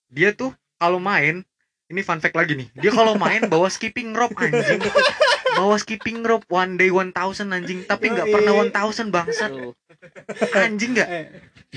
[0.08, 1.44] dia tuh kalau main
[1.86, 4.80] ini fun fact lagi nih dia kalau main bawa skipping rope anjing.
[5.48, 7.82] Bawa skipping rope one day one thousand anjing.
[7.82, 9.50] Tapi nggak pernah one thousand bangsat.
[10.54, 11.08] Anjing nggak?
[11.08, 11.24] Eh,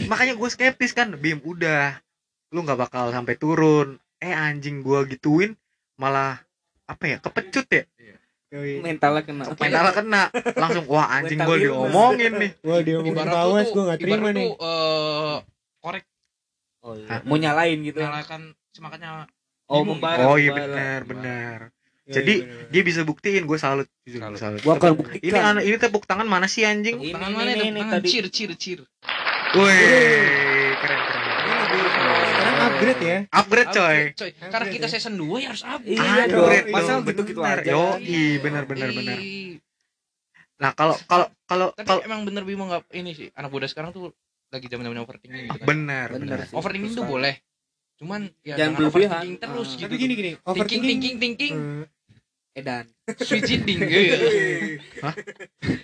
[0.05, 1.97] makanya gue skeptis kan bim udah.
[2.51, 3.97] Lu nggak bakal sampai turun.
[4.19, 5.57] Eh anjing gua gituin
[5.97, 6.43] malah
[6.85, 7.83] apa ya kepecut ya?
[7.97, 8.20] Yoi.
[8.51, 9.43] Mentalnya kena.
[9.47, 14.15] mentalnya kena langsung wah anjing gue diomongin nih ibarat kawas lu gue tuh gak terima
[14.21, 15.35] ibarat nih lu, eh,
[15.79, 16.03] korek
[16.81, 17.07] Oh, iya.
[17.07, 17.19] Hah?
[17.23, 17.97] Mau nyalain gitu.
[17.97, 19.29] nyalakan semangatnya
[19.65, 20.25] Oh, membara.
[20.25, 20.67] oh iya membara.
[20.67, 21.59] benar benar
[22.01, 22.67] Yoi, jadi bener-bener.
[22.67, 24.33] dia bisa buktiin gue salut jujur Salut.
[24.33, 25.43] gua salut Gua akan ini buktikan.
[25.47, 28.07] anak ini tepuk tangan mana sih anjing Ini, tangan ini, mana ini, ini tadi.
[28.09, 28.79] cir cir cir
[29.53, 29.71] Wih,
[30.75, 31.20] keren keren.
[32.63, 33.99] Upgrade ya Upgrade coy.
[34.13, 37.59] coy karena kita season 2 ya harus upgrade Iya Upgrade Masa gitu-gitu bener.
[37.59, 37.71] aja.
[37.71, 39.17] Yoi, benar benar benar.
[39.17, 39.57] Ih,
[40.57, 43.89] Nah, kalau kalau kalau tapi kalau emang bener Bimo nggak ini sih anak muda sekarang
[43.89, 44.13] tuh
[44.47, 46.39] lagi zaman zaman overthinking gitu kan benar Bener benar.
[46.45, 46.53] sih.
[46.53, 47.33] overthinking tuh boleh
[47.97, 49.09] cuman ya Jangan jangan berlebihan.
[49.09, 49.73] overthinking terus Ah.
[49.75, 51.83] gitu tapi gini gini thinking overthinking thinking thinking Hmm.
[52.51, 52.83] Edan.
[53.17, 54.15] switching iya
[54.99, 55.15] Hah?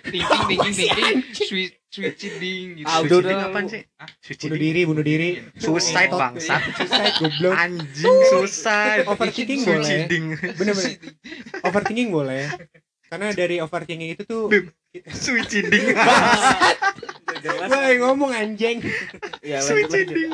[0.04, 3.48] thinking thinking thinking switch switching gitu Ah, udah, Suicide udah.
[3.48, 3.82] apaan sih?
[4.20, 4.42] Suicide.
[4.44, 6.60] bunuh diri bunuh diri Suicide Top- bangsat.
[6.76, 9.04] suicide goblok Anjing suicide.
[9.06, 10.24] overthinking boleh Suiciding.
[10.54, 10.94] bener-bener
[11.64, 12.44] overthinking boleh
[13.08, 14.52] karena dari overthinking itu tuh.
[15.08, 15.96] Suiciding.
[17.40, 17.68] Jelas.
[17.72, 18.84] Wah ngomong anjing
[19.40, 20.12] Ya, lanjut, lanjut.
[20.12, 20.32] Suiciding.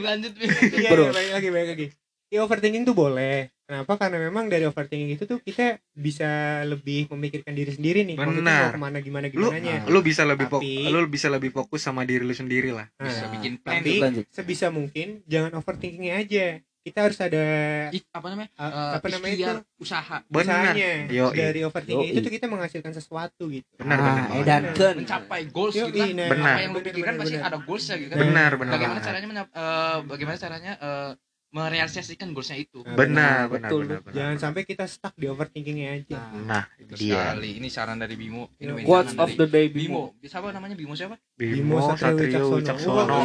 [0.00, 0.32] lanjut.
[0.72, 1.12] Iya, Bro.
[1.12, 1.86] iya, lagi, baik lagi.
[2.26, 3.52] Ya overthinking tuh boleh.
[3.66, 3.98] Kenapa?
[3.98, 6.26] Karena memang dari overthinking itu tuh kita bisa
[6.62, 8.14] lebih memikirkan diri sendiri nih.
[8.14, 8.70] Benar.
[8.70, 11.80] mau ke mana gimana Lu gimana lu bisa lebih fokus Tapi- lu bisa lebih fokus
[11.80, 12.86] sama diri lu sendiri lah.
[12.94, 14.24] bisa Nah, bikin plan tapi Lanjut.
[14.30, 16.46] sebisa mungkin jangan overthinkingnya aja.
[16.78, 17.42] Kita harus ada
[17.90, 20.70] Ik- apa namanya uh, apa namanya itu usaha Benar.
[21.34, 22.14] Dari overthinking Yoi.
[22.14, 23.66] itu tuh kita menghasilkan sesuatu gitu.
[23.74, 24.38] Benar Ah, benar.
[24.38, 24.94] Edan kan.
[24.94, 26.46] mencapai goals Yoi, gitu kan nah, Benar.
[26.46, 27.50] apa yang lu benar, pikirkan benar, pasti benar.
[27.50, 28.72] ada goalsnya gitu kan Benar benar.
[28.72, 30.72] bagaimana caranya eh, bagaimana caranya
[31.56, 33.82] merealisasikan goalsnya itu Nah, Benar benar Betul.
[33.82, 34.00] benar.
[34.04, 34.12] benar.
[34.12, 36.20] Jangan sampai kita stuck di overthinkingnya aja.
[36.36, 37.32] Nah, itu Betul dia.
[37.32, 40.28] sekali ini saran dari Bimo ini Quotes of dari the day Bimo Bimo.
[40.28, 43.16] siapa namanya Bimo siapa Bimo Bimo Satrio Wicaksono.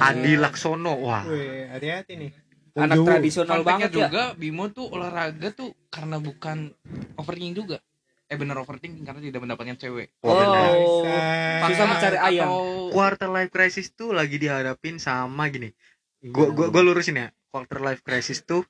[0.00, 0.94] Adi Laksono.
[0.98, 1.22] Wah.
[1.70, 2.30] Hati-hati nih.
[2.72, 3.06] Anak Jowo.
[3.10, 4.08] tradisional banget ya.
[4.08, 6.72] juga Bimo tuh olahraga tuh karena bukan
[7.14, 7.76] overthinking juga
[8.24, 10.70] eh bener overthinking karena tidak mendapatkan cewek benar.
[10.70, 11.02] Oh.
[11.02, 11.74] Bangsat.
[11.74, 12.46] Susah mencari ayam.
[12.94, 15.74] quarter life crisis tuh lagi dihadapin sama gini.
[16.20, 17.28] Gua gua gua lurusin ya.
[17.50, 18.62] Quarter life crisis tuh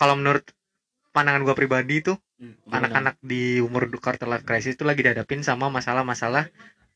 [0.00, 0.42] kalau menurut
[1.12, 5.66] pandangan gua pribadi tuh Hmm, anak-anak di umur quarter life crisis tuh lagi dihadapin sama
[5.74, 6.46] masalah-masalah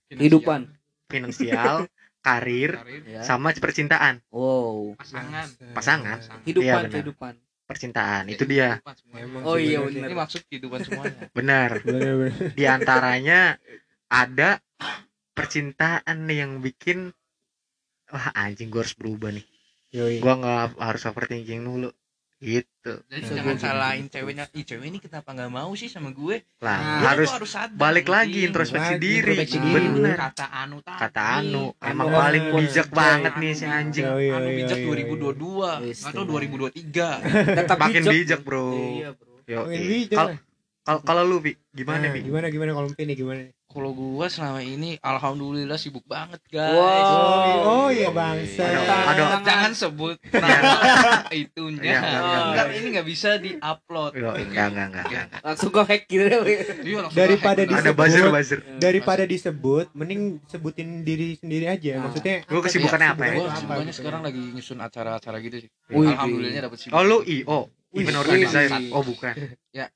[0.07, 0.71] kehidupan.
[1.11, 1.91] finansial,
[2.27, 3.27] karir, karir, Ya.
[3.27, 4.23] sama percintaan.
[4.31, 4.95] Wow.
[4.95, 6.19] pasangan Pasangan.
[6.47, 6.93] Kehidupan, benar.
[6.95, 7.33] kehidupan.
[7.67, 8.79] Percintaan itu dia.
[8.87, 9.43] Semuanya.
[9.43, 10.09] Oh iya, bener bener.
[10.13, 11.71] ini maksud kehidupan semuanya Benar.
[12.55, 13.59] Di antaranya
[14.15, 14.63] ada
[15.35, 17.11] percintaan yang bikin
[18.13, 19.45] wah anjing gua harus berubah nih.
[19.93, 20.21] Yoi.
[20.21, 21.91] Gua nggak harus overthinking dulu.
[22.43, 22.95] Gitu.
[23.07, 24.19] jadi jangan salahin gitu.
[24.19, 27.51] ceweknya ih cewek ini kenapa nggak mau sih sama gue Lah, Nah, Gue harus harus
[27.55, 29.39] sadar, balik lagi introspeksi diri.
[29.39, 30.17] introspeksi Nah, Bener.
[30.19, 33.63] kata Anu tadi Kata Anu, emang Anu, paling Anu, bijak Anu, banget Anu nih si
[33.71, 34.07] anjing.
[34.11, 36.35] Yoi, Anu yoi, bijak yoi, 2022 Wis, atau tuh.
[36.35, 38.67] 2023 Tetap Makin bijak, Bro.
[38.75, 39.33] Iya, bro.
[39.47, 40.39] Yo, Makin bijak Kalau lah.
[40.83, 42.21] Kalau kalau lu, Bi, gimana, Nah, Bi?
[42.23, 43.43] gimana gimana kalau Mpi nih gimana?
[43.65, 48.69] kalau gua selama ini alhamdulillah sibuk banget guys Oh, oh iya bangsa.
[48.69, 52.77] Ada- ada- jangan sebut nama itunya Iya, iya, iya, Ntar iya.
[52.77, 55.27] ini nggak bisa diupload Yo, enggak, enggak, enggak, enggak.
[55.41, 56.25] Langsung gue hack gitu.
[56.29, 56.59] Iya,
[57.01, 57.97] langsung Daripada hack, di- Ada disebut.
[57.97, 58.59] buzzer, buzzer.
[58.77, 61.93] Daripada disebut, mending sebutin diri sendiri aja.
[61.97, 62.03] Nah.
[62.05, 63.33] Maksudnya Lu apa kesibukannya apa ya?
[63.35, 63.97] Gua Kesibukannya gitu.
[63.97, 67.59] sekarang lagi nyusun acara-acara gitu sih alhamdulillahnya dapat sibuk Oh, lu IO,
[67.95, 68.69] event organizer.
[68.91, 69.33] Oh, bukan.
[69.73, 69.89] ya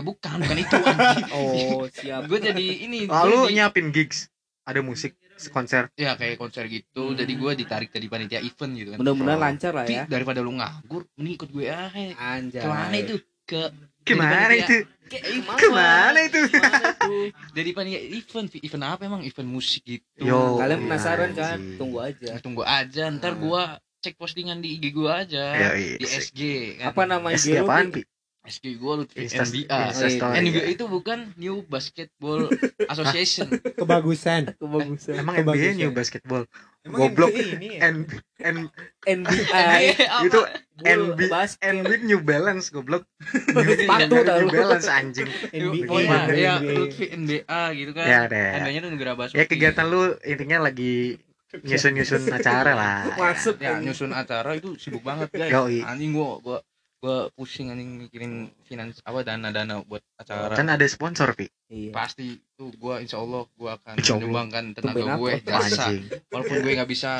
[0.00, 1.26] bukan bukan itu anjing.
[1.36, 2.26] Oh, siap.
[2.26, 4.28] gue jadi ini Lalu jadi- nyiapin gigs.
[4.62, 5.14] Ada musik.
[5.46, 5.92] konser?
[5.94, 7.12] Ya kayak konser gitu.
[7.12, 8.98] Jadi gue ditarik jadi panitia event gitu kan.
[8.98, 9.44] Mudah-mudahan Oh.
[9.44, 10.04] lancar lah ya.
[10.06, 12.16] Daripada lu nganggur mending ikut gue aja.
[12.16, 12.58] Anjay.
[12.58, 13.14] Ke mana itu?
[13.44, 13.60] Ke
[14.02, 14.76] jadi itu?
[15.06, 15.54] Ke event.
[15.54, 16.40] ke mana itu?
[16.40, 17.26] Ke mana tuh?
[17.56, 19.22] jadi panitia event event apa emang?
[19.22, 20.02] Event musik gitu.
[20.18, 21.58] Yo, kalian iya, penasaran kan?
[21.76, 22.26] tunggu aja.
[22.32, 23.04] Nah, tunggu aja.
[23.12, 23.42] Ntar Hmm.
[23.44, 23.62] gua
[24.00, 25.52] cek postingan di IG gua aja.
[25.52, 26.16] Ya, iya, di sih.
[26.24, 26.40] SG
[26.80, 26.90] kan?
[26.90, 28.02] Apa nama SG IG
[28.46, 30.38] SG Lutfi Insta- NBA iya.
[30.38, 32.46] NBA itu bukan New Basketball
[32.86, 35.74] Association kebagusan kebagusan emang kebagusan.
[35.74, 36.42] NBA new basketball
[36.86, 37.34] Emang Goblok.
[37.34, 37.90] ini ya?
[37.90, 38.06] N
[38.38, 38.56] N
[39.02, 39.98] NBA
[40.30, 43.02] itu Bul- NB basket NB New Balance goblok
[43.50, 43.66] New,
[44.06, 44.46] New.
[44.46, 46.74] Balance anjing NBA, Oh iya, ya NBA.
[46.78, 48.06] Lutfi NBA gitu kan.
[48.06, 49.34] ya deh NBA nya tuh negara Basuki.
[49.34, 51.18] ya kegiatan lu intinya lagi
[51.56, 55.50] nyusun nyusun acara lah masuk ya nyusun acara itu sibuk banget guys.
[55.82, 56.58] Anjing gua gua
[57.06, 60.50] gua pusing anjing mikirin finans apa dana-dana buat acara.
[60.52, 64.98] kan ada sponsor pi iya Pasti tuh gua insya Allah gua akan Insya menyumbangkan tenaga
[64.98, 65.86] Tumben gue jasa.
[66.28, 67.12] Walaupun gue nggak bisa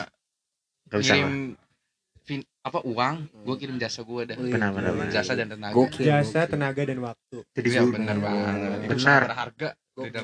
[0.86, 1.54] gak bisa ngirim
[2.20, 3.14] fin- apa uang,
[3.46, 4.34] gue kirim jasa gue dah.
[4.34, 4.98] Wih, Benar, benar, gokil.
[5.00, 5.14] benar.
[5.14, 5.74] Jasa dan tenaga.
[5.76, 6.50] Gokil, jasa gokil.
[6.50, 8.54] tenaga dan waktu jadi Iya guru benar banget.
[8.82, 9.22] Itu Benar.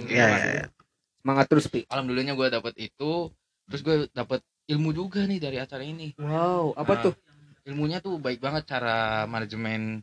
[0.05, 0.27] ya, ya,
[0.59, 0.65] ya.
[1.17, 3.31] semangat terus pi Alhamdulillahnya gue dapet itu,
[3.65, 6.15] terus gue dapet ilmu juga nih dari acara ini.
[6.19, 7.15] wow apa Nah, tuh
[7.63, 10.03] Ilmunya tuh baik banget cara manajemen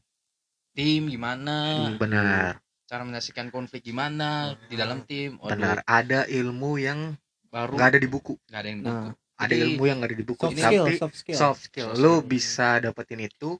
[0.71, 2.63] tim gimana, Hmm, benar.
[2.87, 5.35] cara menyelesaikan konflik gimana di dalam tim.
[5.43, 7.19] Waduh, benar ada ilmu yang
[7.51, 8.33] Baru nggak ada di buku.
[8.47, 9.07] nggak ada yang Nah, buku.
[9.35, 10.41] ada Jadi, ilmu yang nggak ada di buku.
[10.45, 11.37] Soft skill tapi soft skill.
[11.37, 11.87] soft skill.
[11.91, 12.29] Soft lu skill.
[12.31, 13.51] bisa dapetin itu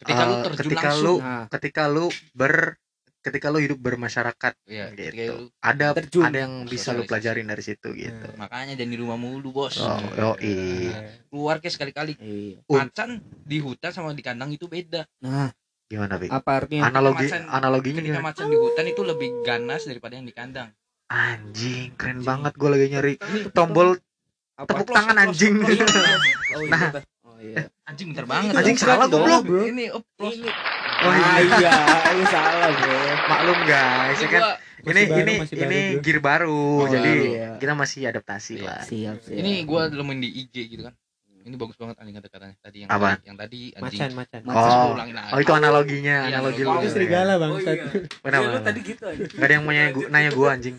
[0.00, 1.44] Ketika lu eh, terjun ketika langsung, lu nah.
[1.52, 2.54] ketika lu ber
[3.20, 6.24] ketika lu hidup bermasyarakat ya, gitu ada Terjun.
[6.24, 7.08] ada yang bisa lu Sosialisasi.
[7.08, 9.76] pelajarin dari situ gitu makanya jangan di rumah mulu bos.
[9.76, 10.88] oh yoi
[11.28, 12.16] Keluar ke sekali-kali.
[12.18, 12.58] iya.
[12.66, 15.04] Macan di hutan sama di kandang itu beda.
[15.20, 15.52] nah
[15.86, 19.82] gimana bi apa artinya analogi macan- analoginya Ketika gimana macan di hutan itu lebih ganas
[19.84, 20.68] daripada yang di kandang.
[21.06, 23.12] anjing keren banget gue lagi nyari
[23.50, 23.98] tombol
[24.54, 25.86] apa tepuk tangan anjing oh iya
[26.68, 26.90] Nah.
[27.22, 28.54] Oh iya Anjing bentar banget.
[28.54, 29.44] Anjing salah goblok, dong.
[29.44, 29.62] bro.
[29.66, 30.48] Ini ini
[31.00, 31.56] Oh, ah iya.
[31.56, 31.72] iya
[32.12, 34.42] lu salah bro maklum guys Ini ya kan
[34.80, 37.48] gua ini baru, ini masih baru, ini gear baru Oh, jadi iya.
[37.56, 38.66] kita masih adaptasi Iya.
[38.68, 40.94] lah siap siap ini gua nemuin di IG gitu kan.
[41.40, 43.08] Ini bagus banget anjing kata-katanya tadi yang Apa?
[43.10, 43.80] tadi, yang tadi anjing.
[43.96, 44.60] macan macan Macan.
[44.60, 44.68] Oh.
[44.68, 45.30] gua ulangin lagi.
[45.30, 46.70] oh itu analoginya Iya, analogi lu.
[46.76, 47.72] Itu serigala bang Oh, iya.
[48.20, 50.48] benar Iya, lu benar tadi gitu aja Gak ada yang mau nanya, gua- nanya gue
[50.48, 50.76] anjing.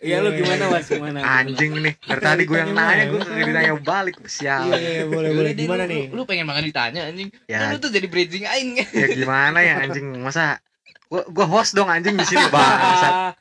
[0.00, 0.86] Iya lu gimana mas?
[0.86, 4.16] Gimana Anjing nih Dari tadi gue yang nanya Gue kagak ditanya balik.
[4.16, 4.62] Iya Sial.
[4.70, 5.52] Iya boleh Yaudah boleh.
[5.52, 6.04] deh, gimana nih?
[6.06, 7.28] Lu, lu pengen banget ditanya anjing.
[7.44, 7.58] Ya.
[7.58, 8.70] Kan lu tuh jadi bridging aing.
[9.00, 10.06] ya gimana ya anjing?
[10.18, 10.58] Masa
[11.06, 13.34] Gue gua host dong anjing di sini bangsat.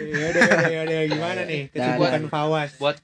[0.00, 1.68] Ya udah ya udah gimana nih?
[1.68, 2.72] kesibukan Fawas.
[2.76, 2.96] Buat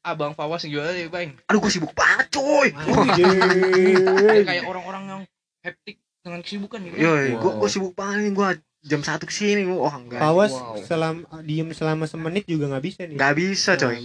[0.00, 1.36] Abang Fawas gimana nih, Bang?
[1.44, 5.20] Aduh gue sibuk banget coy Ya, kayak orang-orang yang
[5.60, 6.96] hektik dengan kesibukan gitu.
[6.96, 7.60] Yoi gue Wow.
[7.60, 8.48] gue sibuk banget nih Gue
[8.80, 10.80] jam satu ke sini gue Wah enggak Fawas Wow.
[10.80, 13.96] selam diem selama semenit juga nggak bisa nih Gak bisa coy.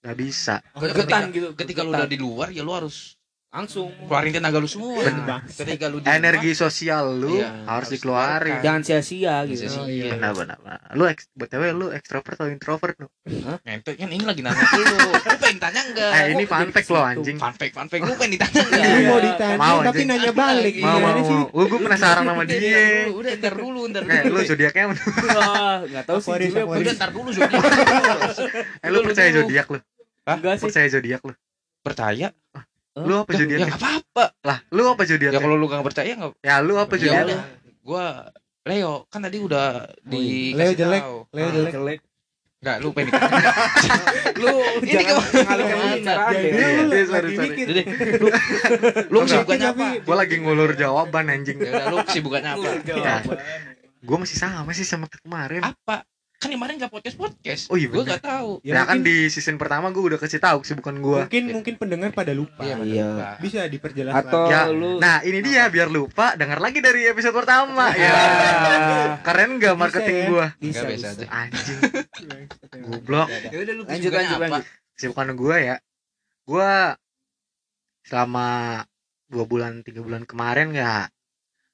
[0.00, 3.18] Gak bisa Gregetan gitu Ketika lu udah di luar ya lu harus
[3.50, 5.02] langsung keluarin tenaga lu semua.
[5.26, 5.42] Bang.
[5.42, 9.82] Ketika lu di Energi sosial lu Iya, Harus harus dikeluarin jangan sia-sia gitu Sia-sia.
[9.82, 10.14] Oh, iya.
[10.14, 10.78] Benar benar benar.
[10.94, 13.10] Lu eks, BTW lu ekstrovert atau introvert lu?
[13.26, 14.86] rumah, ngentot kan ini lagi nanya lu.
[15.26, 16.10] Lu pengen tanya enggak?
[16.14, 17.36] Eh ini fun fact lo anjing.
[17.42, 18.02] Fun fact, fun fact.
[18.06, 18.86] Lu pengen ditanya enggak?
[19.02, 20.08] Mau ditanya Mau, tapi anjing.
[20.14, 20.74] nanya balik.
[20.78, 21.42] Mau mau mau.
[21.50, 23.10] Gue gue penasaran sama dia.
[23.10, 24.38] Udah ntar dulu, ntar Kayak dulu.
[24.38, 24.82] lu zodiaknya
[25.90, 26.30] nggak tahu sih.
[26.62, 27.62] Udah ntar dulu zodiak.
[28.78, 29.78] Eh lu percaya zodiak lu?
[30.22, 31.34] enggak sih Percaya zodiak lu?
[31.82, 32.30] Percaya?
[32.92, 33.66] Lu apa Ya zodiaknya?
[33.66, 34.24] enggak apa-apa.
[34.40, 35.40] Lah, lu apa Ya zodiaknya?
[35.40, 37.36] kalau lu enggak percaya enggak Ya lu apa Ya zodiaknya?
[37.36, 37.42] udah.
[37.80, 38.04] Gua
[38.62, 39.66] Leo kan tadi udah
[40.00, 41.02] di Leo jelek.
[41.30, 42.00] Leo Ah, jelek jelek
[42.60, 43.08] Enggak, lu pengen
[44.36, 45.62] lu Ini jangan ke mana?
[45.64, 46.52] ngalihkan Ya, deh.
[46.76, 47.32] lu Iya, sorry.
[47.56, 47.82] Jadi
[48.20, 48.28] lu
[49.08, 49.86] lu kesibukannya apa?
[49.98, 51.56] Gue lagi ngulur jawaban anjing.
[51.56, 52.68] Ya udah lu kesibukannya apa?
[52.84, 53.16] Ya.
[53.98, 55.64] Gue masih sama sih sama kemarin.
[55.64, 56.04] Apa?
[56.40, 57.68] Kan kemarin enggak podcast podcast.
[57.68, 58.16] Oh, iya Gua bener.
[58.16, 58.50] enggak tahu.
[58.64, 61.18] Ya, kan mungkin- di season pertama gue udah kasih tahu kesibukan gue.
[61.22, 63.10] mungkin mungkin pendengar pada lupa Iya, Iya.
[63.36, 64.56] bisa diperjelas atau lagi.
[64.56, 68.12] Ya, lu Nah ini dia biar lupa dengar lagi dari episode pertama ya.
[69.20, 70.30] Keren gak marketing Bisa ya?
[70.32, 70.46] gua?
[70.56, 71.26] bisa Nggak biasa bisa aja.
[71.30, 71.78] Anjing.
[72.88, 73.28] Goblok.
[73.28, 74.44] Ya udah lu Lanjut, lanjut, apa?
[74.48, 74.64] lanjut.
[74.96, 75.76] Kesibukan gua ya.
[76.42, 76.70] Gua
[78.02, 78.48] selama
[79.28, 81.04] dua bulan tiga bulan kemarin ya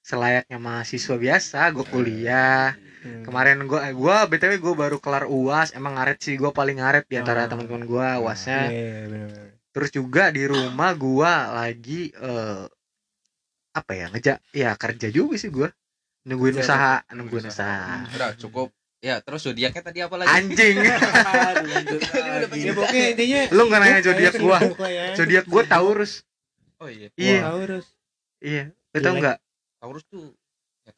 [0.06, 3.22] selayaknya mahasiswa biasa gue kuliah Hmm.
[3.22, 7.06] kemarin gua eh, gua btw gua baru kelar uas emang ngaret sih gua paling ngaret
[7.06, 7.48] di antara Oh.
[7.48, 9.48] teman-teman gua uasnya Iya, iya, bener-bener.
[9.70, 12.66] terus juga di rumah gua lagi eh
[13.72, 15.70] apa ya ngejak ya kerja juga sih gua
[16.24, 18.68] nungguin Kerja, usaha nungguin usaha Hmm, Udah cukup.
[18.98, 20.30] Ya, terus zodiaknya tadi apa lagi?
[20.32, 20.76] anjing
[22.58, 24.58] ya pokoknya intinya lu nggak nanya ya, zodiak gua
[25.14, 26.12] zodiak gua taurus
[26.76, 27.06] Oh iya.
[27.14, 27.86] iya Taurus
[28.42, 29.20] iya lu tau Jelek.
[29.22, 29.36] nggak
[29.86, 30.34] Taurus tuh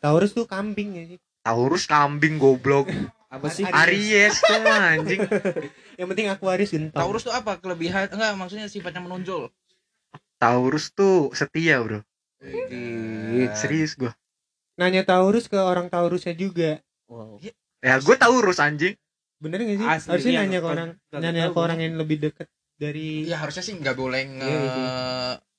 [0.01, 2.93] Taurus tuh kambing ya sih taurus kambing goblok.
[3.29, 3.65] Apa sih?
[3.65, 4.41] Aries.
[4.41, 5.21] Tuh mah, anjing.
[6.01, 7.01] Yang penting Aquarius gentong.
[7.01, 7.57] Taurus tuh apa?
[7.57, 8.09] Kelebihan?
[8.13, 9.49] Enggak maksudnya sifatnya menonjol.
[10.37, 12.01] Taurus tuh setia bro.
[12.45, 14.13] Ih, serius gua.
[14.79, 16.85] Nanya Taurus ke orang Taurusnya juga.
[17.09, 17.41] Wow.
[17.81, 18.93] ya gue Taurus anjing.
[19.41, 19.87] Bener gak sih?
[19.89, 23.63] Asli, harusnya iya, nanya ke orang nanya ke orang yang lebih deket dari ya harusnya
[23.63, 24.91] sih nggak boleh nge Iya, iya.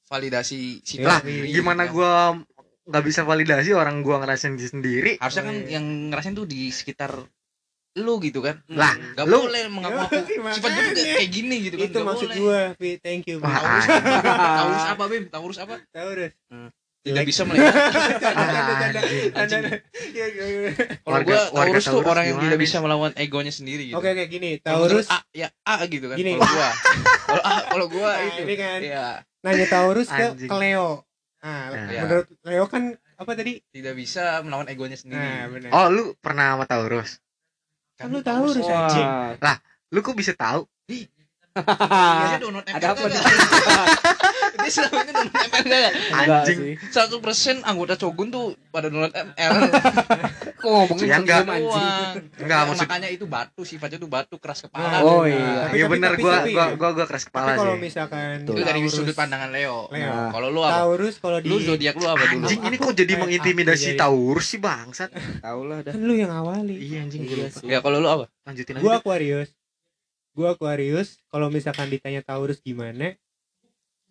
[0.07, 2.43] validasi sifat Lah, gimana kan.
[2.89, 5.77] Nggak bisa validasi orang gua ngerasain sendiri harusnya kan iya.
[5.77, 7.13] yang ngerasain tuh di sekitar
[7.91, 11.75] lu gitu kan Lah, Gak lu- boleh mengaku-ngaku Yoi, sifat gue tuh kayak gini gitu
[11.75, 12.37] kan itu Nggak maksud boleh.
[12.39, 12.89] gua Pi.
[12.97, 13.37] thank you.
[13.37, 14.05] Wah, Taurus anjing.
[14.15, 14.33] apa?
[14.55, 15.23] Taurus apa Bim?
[15.27, 15.75] Taurus apa?
[15.89, 16.33] Taurus
[16.99, 17.25] Tidak Jelek.
[17.25, 17.73] bisa melihat.
[20.99, 23.95] Kalau gua warga Taurus tuh orang yang tidak bisa melawan egonya sendiri gitu.
[23.95, 26.15] oke oke gini Taurus A ya A gitu kan.
[26.15, 26.35] Gini.
[26.35, 26.69] Kalau gua.
[27.25, 28.41] Kalau A kalau gua Nah, itu.
[28.43, 29.05] ini kan Iya,
[29.41, 30.49] nanya Taurus ke, Anjing.
[31.39, 32.03] Nah Ya.
[32.03, 32.83] menurut Leo kan
[33.15, 35.19] apa tadi tidak bisa melawan egonya sendiri.
[35.19, 37.19] nah benar oh lu pernah sama Taurus
[37.95, 39.07] kan lu Taurus anjing
[39.39, 39.57] Wah.
[39.91, 41.07] lu kok bisa tahu Dia
[41.51, 43.19] ML ada apa nih
[44.59, 45.91] Dia selama ini ML nggak?
[46.11, 46.59] Enggak Anjing.
[46.89, 49.51] Satu persen anggota Cogun tuh pada download ML.
[50.59, 51.41] kok ngomongin Ya, enggak.
[51.41, 51.87] sebelum anjing.
[52.37, 54.99] Enggak, Ya, maksud- makanya itu batu sifatnya tuh batu keras kepala.
[54.99, 55.31] Oh, benar.
[55.71, 55.79] iya.
[55.79, 59.49] Iya tapi- gua gua gua gua keras kepala kalau sih misalkan Itu dari sudut pandangan
[59.49, 59.87] Leo.
[59.89, 60.05] Leo.
[60.05, 60.29] Nah.
[60.29, 60.75] Kalau lu apa?
[60.77, 62.43] Taurus kalau di Lu zodiak lu apa dulu?
[62.43, 65.09] anjing ini kok jadi mengintimidasi Taurus sih bangsat
[65.39, 67.65] tahu lah dah kan lu yang awali iya anjing Iya gua sih.
[67.65, 68.25] Ya kalau lu apa?
[68.43, 68.95] lanjutin aja gua.
[68.97, 69.49] Aquarius
[70.31, 73.13] gua Aquarius kalau misalkan ditanya Taurus gimana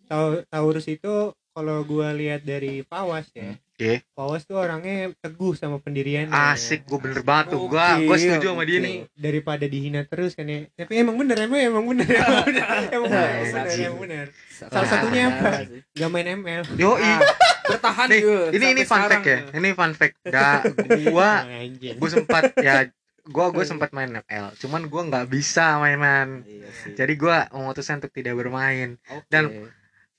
[0.05, 1.13] Tau- Taurus itu
[1.49, 4.03] kalau gua lihat dari Pawas ya Oke.
[4.11, 6.35] Pawas tuh orangnya teguh sama pendiriannya.
[6.35, 9.07] Asik gua bener banget tuh gua gua Gokil, setuju sama dia nih.
[9.15, 10.67] Daripada dihina terus kan ya.
[10.75, 14.25] Tapi emang bener emang emang bener emang bener emang bener, Nah, emang bener, emang bener.
[14.51, 15.63] Salah satunya apa?
[15.95, 16.99] gak main ML yoi.
[16.99, 17.23] Ah,
[17.65, 19.37] bertahan nih ini ini fun fact ya.
[19.47, 20.15] Ini fun fact.
[20.27, 20.59] Gak
[21.07, 21.95] gua Anjing.
[21.95, 22.83] gua sempat ya
[23.29, 26.41] gua gua sempat main ML cuman gua nggak bisa mainan.
[26.43, 26.93] Iya sih.
[26.93, 28.97] jadi gua memutuskan untuk tidak bermain.
[29.07, 29.25] Oke.
[29.29, 29.69] dan-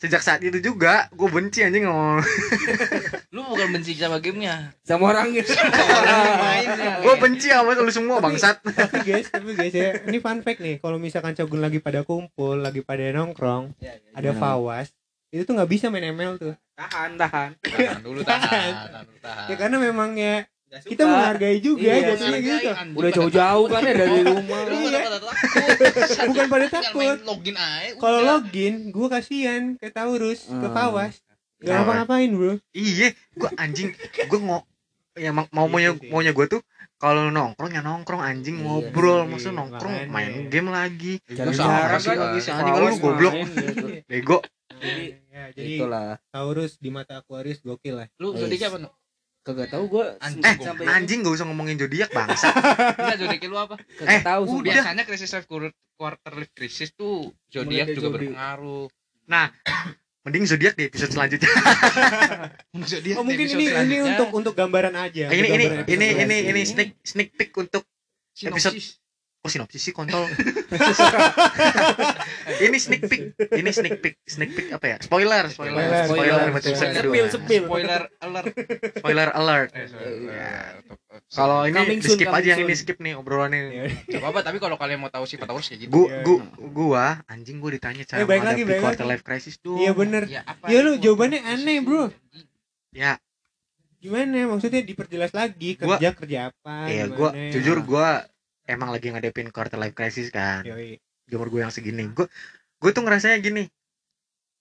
[0.01, 2.25] sejak saat itu juga gue benci anjing ngomong
[3.37, 4.73] Lu bukan benci sama gamenya.
[4.81, 8.64] sama orangnya Orang gue benci sama lu semua bangsat.
[8.81, 10.81] tapi guys tapi guys ya ini fun fact nih.
[10.81, 13.77] Kalau misalkan cogun lagi pada kumpul lagi pada nongkrong
[14.16, 14.40] ada Nah.
[14.40, 14.88] Fawas
[15.29, 16.57] itu tuh nggak bisa main ML tuh.
[16.81, 17.51] Tahan tahan.
[17.61, 19.05] Tahan dulu tahan, tahan.
[19.05, 19.46] Dulu tahan.
[19.53, 20.16] ya karena memang
[20.70, 23.98] ya Nggak kita menghargai juga Iya, jatuhnya Hargai, gitu anjing, udah jauh-jauh kan ya dari
[24.12, 24.26] takut.
[24.30, 25.00] rumah Iya.
[25.00, 25.35] pada pada takut.
[26.30, 27.90] bukan pada takut login aja.
[27.96, 30.70] kalau login gue kasihan ke Taurus ke Hmm.
[30.70, 31.26] Fawas gak
[31.61, 31.74] Kenapa?
[32.00, 33.90] ngapa-ngapain bro iya gue anjing
[34.22, 34.62] gue mau
[35.12, 36.62] ya mak- mau Gitu maunya maunya gue tuh
[36.96, 39.59] kalau nongkrong ya nongkrong anjing Iya ngobrol sih, maksud makanya.
[39.66, 43.35] nongkrong main game lagi Lu cara sih, kan lagi sih, anjing, lu goblok.
[43.35, 43.87] gitu.
[44.06, 44.38] bego
[44.72, 48.40] jadi ya, jadi itulah Taurus di mata Aquarius gokil lah Lu Yes.
[48.42, 48.88] zodiak apa?
[49.40, 52.53] Kagak tahu gua Anjing, eh sampai anjing gak usah ngomongin zodiak bangsa
[53.00, 53.76] Enggak zodiak lu apa?
[53.81, 54.64] kagak eh, tahu sumpah.
[54.68, 55.48] Biasanya krisis life
[55.96, 58.87] quarter life crisis tuh zodiak juga berpengaruh.
[60.29, 61.48] mending zodiak di episode selanjutnya.
[62.92, 66.61] Zodiak oh mungkin ini ini untuk untuk gambaran aja ini untuk ini ini ini ini
[66.68, 67.88] sneak sneak peek untuk
[68.37, 68.76] episode-
[69.40, 70.29] Oh sinopsis sih kontol
[72.61, 76.61] ini sneak peek ini sneak peek sneak peek apa ya spoiler spoiler Spoiler, spoiler, spoiler.
[76.61, 76.94] Spoiler.
[76.94, 77.62] Sepil, sepil.
[77.64, 78.53] Spoiler alert.
[78.94, 80.68] spoiler alert Eh, spoiler.
[81.31, 82.83] kalau ini Coming di soon, skip aja coming yang ini soon.
[82.83, 85.81] skip nih obrolan Ya, ini Gak apa-apa, tapi kalau kalian mau tahu sifat Taurus kayak
[85.83, 85.90] gitu.
[85.90, 86.20] gua Iya.
[86.20, 86.37] gua
[86.70, 90.44] gua anjing gua ditanya cara Eh, balik lagi, quarter life crisis tuh iya bener Ya,
[90.44, 90.64] apa?
[90.66, 92.12] Ya, lu jawabannya aneh, bro.
[92.90, 93.16] ya
[93.96, 97.16] gimana maksudnya diperjelas lagi Gua- kerja kerja apa ya gimana?
[97.16, 98.09] gua jujur gua
[98.70, 100.62] emang lagi ngadepin quarter life crisis kan.
[100.62, 100.96] Yoi.
[101.26, 102.11] di umur gue yang segini.
[102.11, 102.26] Gue
[102.78, 103.66] gue tuh ngerasanya gini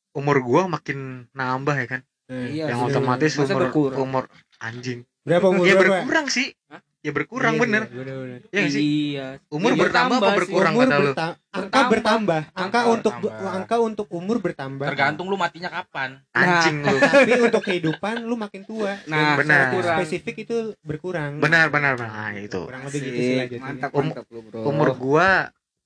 [0.10, 2.02] umur gua makin nambah ya kan?
[2.30, 3.98] Nah, Iya, yang bener, otomatis umur berkurang?
[4.02, 4.24] umur
[4.62, 5.06] anjing.
[5.26, 6.54] Berapa umur ya berapa berkurang sih.
[6.69, 6.82] Hah?
[7.00, 7.84] Ya berkurang Iya, bener.
[7.86, 8.40] iya, bener-bener.
[8.50, 8.84] ya sih?
[9.16, 9.28] Iya.
[9.48, 11.04] Umur Iya, bertambah apa bertambah berkurang umur kata lu?
[11.06, 11.90] berta- angka Bertambah.
[11.90, 12.42] bertambah.
[12.44, 13.52] Angka Angka untuk bertambah.
[13.56, 14.86] angka untuk umur bertambah.
[14.86, 16.10] Tergantung lu matinya kapan.
[16.30, 16.96] anjing lu.
[17.00, 19.00] tapi untuk kehidupan lu makin tua.
[19.06, 19.72] Nah Benar.
[19.96, 21.40] Spesifik itu berkurang.
[21.40, 22.12] Benar benar benar.
[22.12, 22.68] Nah, itu.
[22.68, 24.60] Kurang lebih gitu sih mantap Um- mantap lu bro.
[24.66, 25.30] umur gua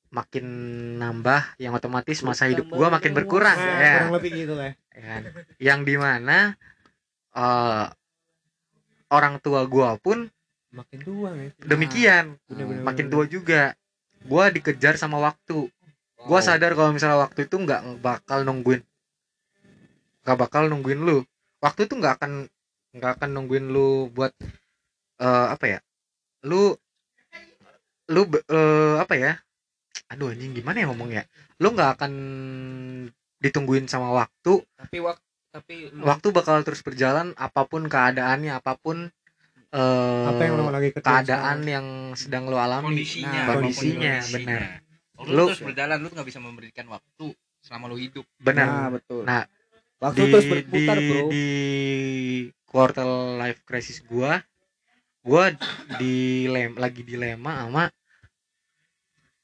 [0.09, 0.45] makin
[0.95, 4.73] nambah yang otomatis masa hidup gua makin berkurang nah, ya, kurang lebih gitu lah.
[4.89, 5.21] Ya kan?
[5.57, 6.53] yang di mana
[7.31, 7.85] eh
[9.09, 10.29] orang tua gua pun
[10.73, 11.53] makin tua men.
[11.61, 12.25] Demikian.
[12.49, 12.81] Bener-bener.
[12.81, 13.77] makin tua juga.
[14.25, 15.69] Gua dikejar sama waktu.
[16.23, 18.81] Gua sadar kalau misalnya waktu itu nggak bakal nungguin.
[20.25, 21.21] Nggak bakal nungguin lu.
[21.61, 22.31] Waktu itu nggak akan
[22.93, 24.33] nggak akan nungguin lu buat
[25.21, 25.79] eh apa ya?
[26.43, 26.73] Lu
[28.09, 29.37] lu eh, apa ya?
[30.11, 31.23] Aduh anjing gimana ya ngomongnya?
[31.61, 32.11] Lu nggak akan
[33.43, 34.63] ditungguin sama waktu.
[34.79, 35.23] Tapi waktu
[35.53, 39.13] tapi lu- waktu bakal terus berjalan apa pun keadaannya apa pun
[39.73, 41.73] eh, apa yang lo lagi kerjain keadaan sekarang?
[41.73, 44.61] yang sedang lo alami kondisinya Nah, kondisinya, benar.
[45.17, 47.25] lu, Lu- terus berjalan lu nggak bisa memberikan waktu
[47.65, 49.23] selama lu hidup benar Nah, betul.
[49.25, 49.43] Nah,
[50.03, 51.21] waktu di, terus berputar, di, Bro.
[51.31, 51.45] di
[52.67, 53.07] quarter
[53.41, 54.41] life crisis gua
[55.23, 55.53] gua
[55.97, 57.85] dilem lagi dilema sama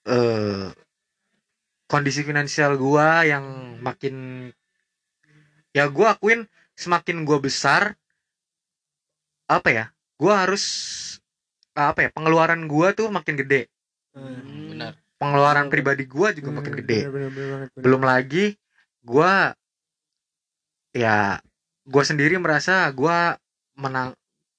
[0.10, 0.68] eh
[1.90, 3.46] kondisi finansial gua yang
[3.82, 4.50] makin
[5.74, 7.94] ya gua akuin semakin gua besar
[9.50, 9.86] apa ya
[10.20, 10.64] gua harus
[11.74, 13.72] apa ya pengeluaran gua tuh makin gede.
[14.12, 14.76] Hmm.
[14.76, 14.94] benar.
[15.20, 17.00] Pengeluaran pribadi gua juga makin Hmm, gede.
[17.08, 17.84] bener, bener, bener banget, bener.
[17.84, 18.46] belum lagi
[19.04, 19.32] gua
[20.92, 21.40] ya
[21.88, 23.40] gua sendiri merasa gua
[23.80, 24.12] menang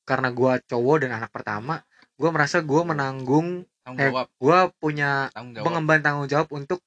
[0.08, 1.84] karena gua cowok dan anak pertama
[2.16, 4.26] gua merasa gua menanggung tanggung eh, jawab.
[4.40, 5.66] gua punya tanggung jawab.
[5.68, 6.80] mengemban tanggung jawab untuk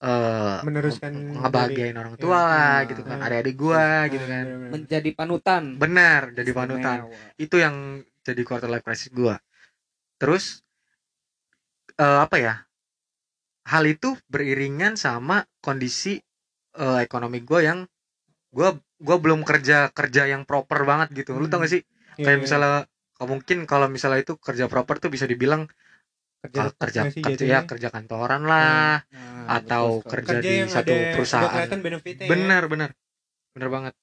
[0.00, 4.24] eh meneruskan ngebahagiain orang tua ya, lah nah, gitu kan nah, adik-adik gua Ah, gitu
[4.24, 4.44] kan.
[4.48, 4.68] bener.
[4.72, 5.62] menjadi panutan.
[5.76, 6.98] Benar jadi panutan.
[7.36, 7.76] Itu yang
[8.26, 9.36] jadi quarter life crisis gua.
[10.20, 10.44] Terus
[11.98, 12.52] eh, apa ya
[13.72, 16.18] hal itu beriringan sama kondisi
[16.82, 17.78] eh, ekonomi gua yang
[18.56, 21.30] gua gua belum kerja kerja yang proper banget gitu.
[21.38, 21.82] Lu tau gak sih?
[22.18, 22.44] Iya, kayak iya.
[22.44, 22.72] misalnya
[23.16, 25.62] kalau mungkin kalau misalnya itu kerja proper tuh bisa dibilang
[26.42, 27.54] kerja ah, kerja kerja jatuhnya?
[27.54, 31.68] ya kerja kantoran lah Nah, atau betul kerja, kerja di satu ada, perusahaan.
[31.84, 32.32] benefitnya ya.
[32.32, 32.90] benar benar
[33.54, 33.94] benar banget.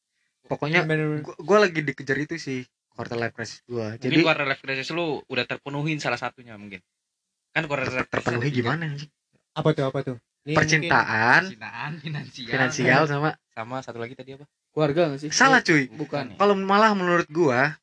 [0.51, 2.59] Pokoknya Bener- gua lagi dikejar itu sih
[2.98, 3.93] quarter life crisis gua.
[3.93, 6.82] Jadi jadi quarter life crisis lu udah terpenuhin salah satunya mungkin.
[7.54, 9.14] Kan quarter life crisis terpenuhi gimana anjing?
[9.58, 10.18] apa tuh apa tuh?
[10.50, 11.41] Ini percintaan.
[11.50, 14.50] Percintaan, finansial, finansial sama sama satu lagi tadi apa?
[14.74, 15.30] Keluarga nggak sih?
[15.30, 15.86] Salah cuy.
[15.93, 16.34] Bukan.
[16.34, 16.36] Ya?
[16.41, 17.78] kalau malah menurut gua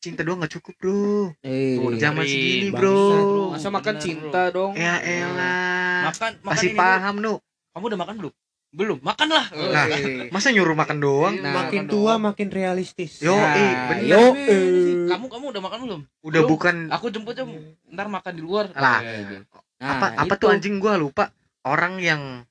[0.00, 1.32] cinta doang nggak cukup bro.
[1.44, 1.80] Eh.
[2.00, 3.52] Zaman segini bro.
[3.56, 4.72] masa makan Bener, cinta dong?
[4.76, 6.12] Ya elah.
[6.12, 7.34] Makan makan masih paham nu.
[7.72, 8.32] Kamu udah makan belum
[8.74, 9.84] belum makan lah Nah,
[10.28, 11.34] masa nyuruh makan doang?
[11.38, 12.20] Nah, makin makan tua doang.
[12.26, 13.22] makin realistis.
[13.22, 14.04] Yo, Nah, eh, bener.
[14.04, 16.00] yo, Eh, kamu kamu udah makan belum?
[16.20, 16.50] Udah Belum.
[16.50, 16.76] bukan.
[16.90, 17.46] Aku jemput aja
[17.88, 18.74] ntar makan di luar.
[18.74, 18.98] Lah.
[19.78, 20.42] Nah, apa apa itu.
[20.42, 20.76] tuh anjing?
[20.76, 21.30] Gua lupa.
[21.62, 22.42] Orang yang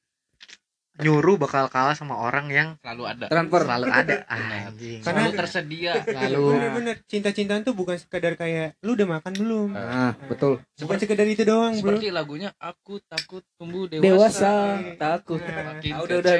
[0.93, 3.25] nyuruh bakal kalah sama orang yang selalu ada.
[3.25, 4.15] Transfer selalu ada.
[4.29, 5.01] Anjing.
[5.01, 5.91] Karena- selalu tersedia.
[6.05, 9.69] Lalu- bener-bener cinta-cintaan tuh bukan sekedar kayak lu udah makan belum?
[9.73, 10.61] Nah betul.
[10.77, 11.97] bukan sekedar itu doang bro.
[11.97, 14.53] Seperti lagunya aku takut tumbuh dewasa, dewasa
[15.01, 15.41] takut.
[15.41, 16.35] Nah, makin Ah, udah, udah,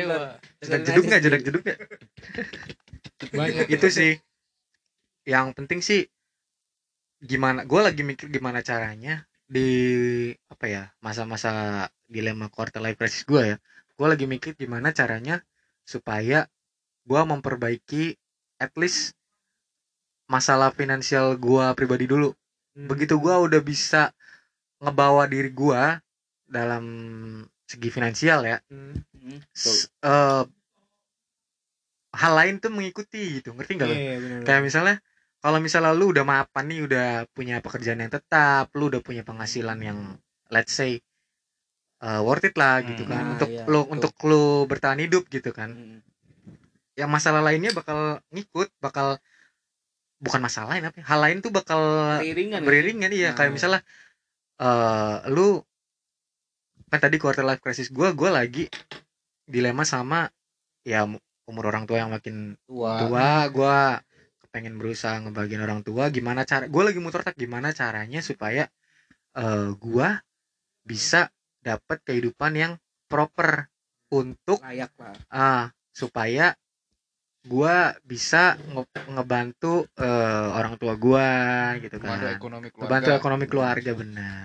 [0.62, 1.22] jedak jeduk nggak?
[1.26, 1.64] jedak jeduk
[3.34, 4.14] banyak itu sih.
[5.26, 6.02] Yang penting sih
[7.24, 9.70] gimana gue lagi mikir gimana caranya di
[10.46, 13.58] apa ya masa-masa dilema quarter life crisis gue ya
[13.94, 15.42] gue lagi mikir gimana caranya
[15.86, 16.50] supaya
[17.04, 18.16] gue memperbaiki
[18.58, 19.14] at least
[20.26, 22.32] masalah finansial gue pribadi dulu
[22.74, 22.90] Hmm.
[22.90, 24.10] begitu gue udah bisa
[24.82, 25.84] ngebawa diri gue
[26.50, 26.84] dalam
[27.70, 28.98] segi finansial ya Hmm.
[29.14, 30.44] Hmm, s- eh,
[32.14, 33.96] hal lain tuh mengikuti gitu ngerti nggak lo?
[33.98, 34.96] Iya, bener, kayak misalnya
[35.38, 39.78] kalau misalnya lu udah mapan nih udah punya pekerjaan yang tetap lu udah punya penghasilan
[39.82, 40.00] yang
[40.50, 40.98] let's say
[42.04, 43.12] uh, worth it lah gitu Hmm.
[43.12, 43.84] kan Nah, untuk iya, betul.
[43.96, 46.00] untuk lu bertahan hidup gitu kan Hmm.
[46.94, 49.18] yang masalah lainnya bakal ngikut bakal
[50.22, 51.82] bukan masalah lain apa ya, hal lain tuh bakal
[52.22, 53.56] beriringan beriringan iya kayak Nah.
[53.58, 53.82] misalnya
[54.62, 55.60] eh lu
[56.94, 58.70] kan tadi quarter life crisis gua gua lagi
[59.50, 60.30] dilema sama
[60.86, 61.04] ya
[61.50, 63.78] umur orang tua yang makin tua tua gua
[64.54, 68.70] pengen berusaha ngebagian orang tua gimana cara gue lagi muter otak gimana caranya supaya
[69.34, 70.22] eh gua
[70.86, 71.34] bisa
[71.64, 72.74] dapat kehidupan yang
[73.08, 73.72] proper
[74.12, 75.64] untuk layak lah ah
[75.96, 76.54] supaya
[77.44, 81.32] gua bisa nge- ngebantu eh, orang tua gua
[81.80, 82.36] gitu Membantu kan.
[82.40, 82.88] ekonomi keluarga.
[82.88, 84.44] Ngebantu ekonomi keluarga benar.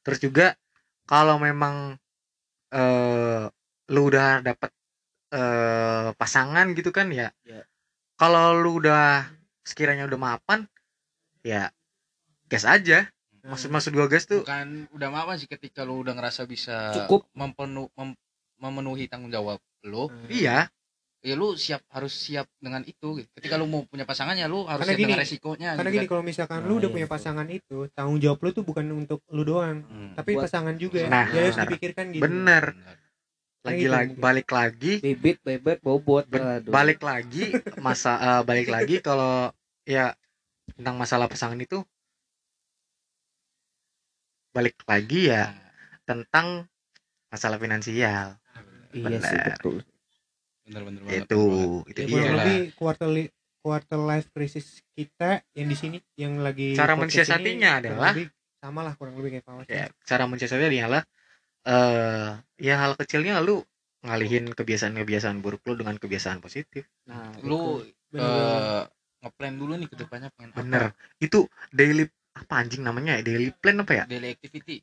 [0.00, 0.46] terus juga
[1.06, 1.94] kalau memang
[2.70, 3.44] eh
[3.90, 4.70] lu udah dapet
[5.34, 7.30] eh pasangan gitu kan ya.
[7.46, 7.62] Ya.
[8.18, 9.26] kalau lu udah
[9.62, 10.66] sekiranya udah mapan
[11.46, 11.70] ya
[12.50, 13.06] gas aja.
[13.06, 13.19] Hmm.
[13.42, 17.28] Maksud maksud gua gas tuh bukan udah apa sih ketika lu udah ngerasa bisa Cukup.
[17.32, 18.18] mempenu, mem-
[18.56, 20.28] memenuhi tanggung jawab lu Hmm.
[20.28, 20.68] iya
[21.20, 23.28] ya lu siap harus siap dengan itu gitu.
[23.34, 26.00] ketika lu mau punya pasangannya lu harus Karena siap gini, dengan resikonya karena gitu gini
[26.02, 26.10] kan.
[26.10, 27.16] kalau misalkan Nah, lu udah iya, punya betul.
[27.16, 30.12] pasangan itu tanggung jawab lu tuh bukan untuk lu doang Hmm.
[30.14, 32.96] tapi Buat- pasangan juga Nah, Jadi harus dipikirkan gitu bener Benar.
[33.62, 38.96] lagi gitu lagi balik lagi bibit bebet bobot Ben- balik lagi masa eh, balik lagi
[39.00, 39.52] kalau
[39.84, 40.16] ya
[40.72, 41.84] tentang masalah pasangan itu
[44.60, 45.56] balik lagi ya
[46.04, 46.68] tentang
[47.32, 48.36] masalah finansial.
[48.92, 49.56] Iya sih benar.
[49.56, 49.76] betul.
[50.68, 51.24] Bener bener banget.
[51.24, 52.32] Itu bener itu ya, dia.
[52.36, 53.08] lebih quarter
[53.64, 58.28] quarter life crisis kita yang di sini yang lagi Cara mensiasatinya adalah- lebih
[58.60, 61.02] sama lah kurang lebih kayak Fawas ya cara mensiasatinya adalah
[61.64, 62.28] eh
[62.60, 63.64] ya hal kecilnya lu
[64.04, 66.84] ngalihin kebiasaan-kebiasaan buruk lu dengan kebiasaan positif.
[67.08, 67.80] Nah lu
[68.16, 68.82] eh,
[69.24, 70.92] ngeplan dulu nih ke depannya pengen bener.
[70.92, 72.08] Apa itu daily
[72.40, 73.22] apa anjing namanya ya?
[73.22, 74.04] Daily plan apa ya?
[74.08, 74.80] Daily activity.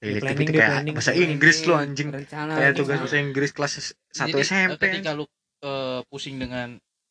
[0.00, 0.94] Daily planning, activity kayak planning.
[0.96, 2.08] bahasa Planning, Inggris lo anjing.
[2.08, 2.78] rencana kayak rencana.
[2.78, 3.72] tugas bahasa Inggris kelas
[4.16, 5.24] 1 Jadi, SMP eh, ketika lu
[5.60, 6.68] eh, pusing dengan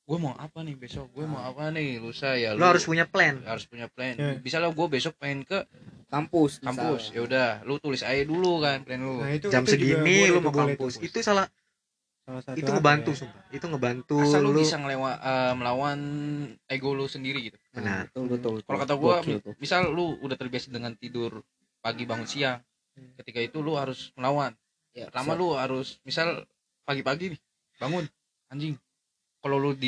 [0.09, 1.05] gue mau apa nih besok?
[1.13, 2.01] Gue mau apa nih?
[2.01, 3.45] Lusa ya lo harus punya plan.
[3.45, 4.17] harus punya plan.
[4.17, 4.41] Ya.
[4.41, 5.69] misalnya gue besok pengen ke
[6.09, 7.13] kampus kampus.
[7.13, 9.21] Ya udah lu tulis aja dulu kan plan lu.
[9.21, 10.97] Nah, itu, jam itu segini lu mau kampus.
[10.97, 11.45] itu salah
[12.29, 13.17] salah satu itu ngebantu ya?
[13.25, 13.41] sumpah.
[13.49, 15.99] Itu ngebantu asal lu lu bisa ngelewa eh, melawan
[16.69, 17.57] ego lu sendiri gitu.
[17.73, 18.05] Benar.
[18.13, 18.85] Betul betul kalau betul.
[18.85, 19.53] kata gue Gokil tuh.
[19.57, 21.41] misal lu udah terbiasa dengan tidur
[21.81, 22.61] pagi bangun siang
[22.99, 23.15] Hmm.
[23.15, 24.51] ketika itu lu harus melawan.
[24.91, 25.39] Ya, pertama siap.
[25.39, 26.43] lu harus misal
[26.83, 27.39] pagi-pagi nih
[27.79, 28.03] bangun
[28.51, 28.75] anjing.
[29.39, 29.87] Kalau lu di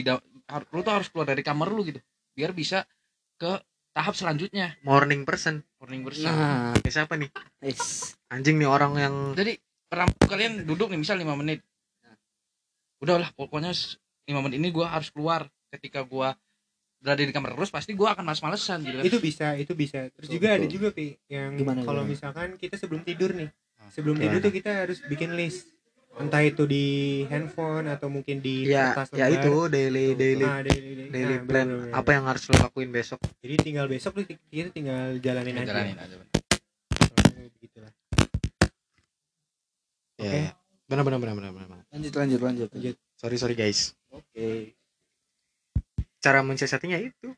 [0.71, 1.99] lu tuh harus keluar dari kamar lu gitu
[2.31, 2.87] biar bisa
[3.35, 3.59] ke
[3.91, 4.79] tahap selanjutnya.
[4.87, 5.59] Morning person.
[5.83, 6.31] Morning person.
[6.31, 6.71] Nah.
[6.79, 7.27] Kayak siapa nih?
[7.67, 8.15] Is.
[8.31, 9.59] Anjing nih orang yang jadi
[9.91, 11.59] pertama kalian duduk nih misal 5 menit
[13.01, 16.37] udahlah pokoknya 5 menit ini gua harus keluar ketika gua
[17.01, 19.05] berada di kamar terus pasti gua akan males-malesan gitu kan.
[19.09, 20.73] itu bisa itu bisa terus Betul, juga ada betul.
[20.77, 23.49] juga pi yang Gimana, kalau misalkan kita sebelum tidur nih
[23.81, 24.29] Ah, sebelum gimana?
[24.29, 25.65] tidur tuh kita harus bikin list
[26.21, 26.85] entah itu di
[27.25, 29.41] handphone atau mungkin di ya kertas ya lembar.
[29.41, 31.97] itu daily daily Nah, daily, daily, daily nah, plan bener-bener.
[31.97, 35.97] apa yang harus lo lakuin besok jadi tinggal besok lu kita tinggal jalanin aja jalanin
[35.97, 36.15] aja
[37.57, 37.91] begitulah
[40.21, 40.37] ya Oke.
[40.45, 40.60] ya.
[40.91, 41.85] Benar benar benar benar benar.
[41.95, 42.69] Lanjut lanjut lanjut.
[42.75, 42.95] Lanjut.
[43.15, 43.95] sorry sorry guys.
[44.11, 44.75] Oke.
[46.19, 47.31] Cara mensiasatinya itu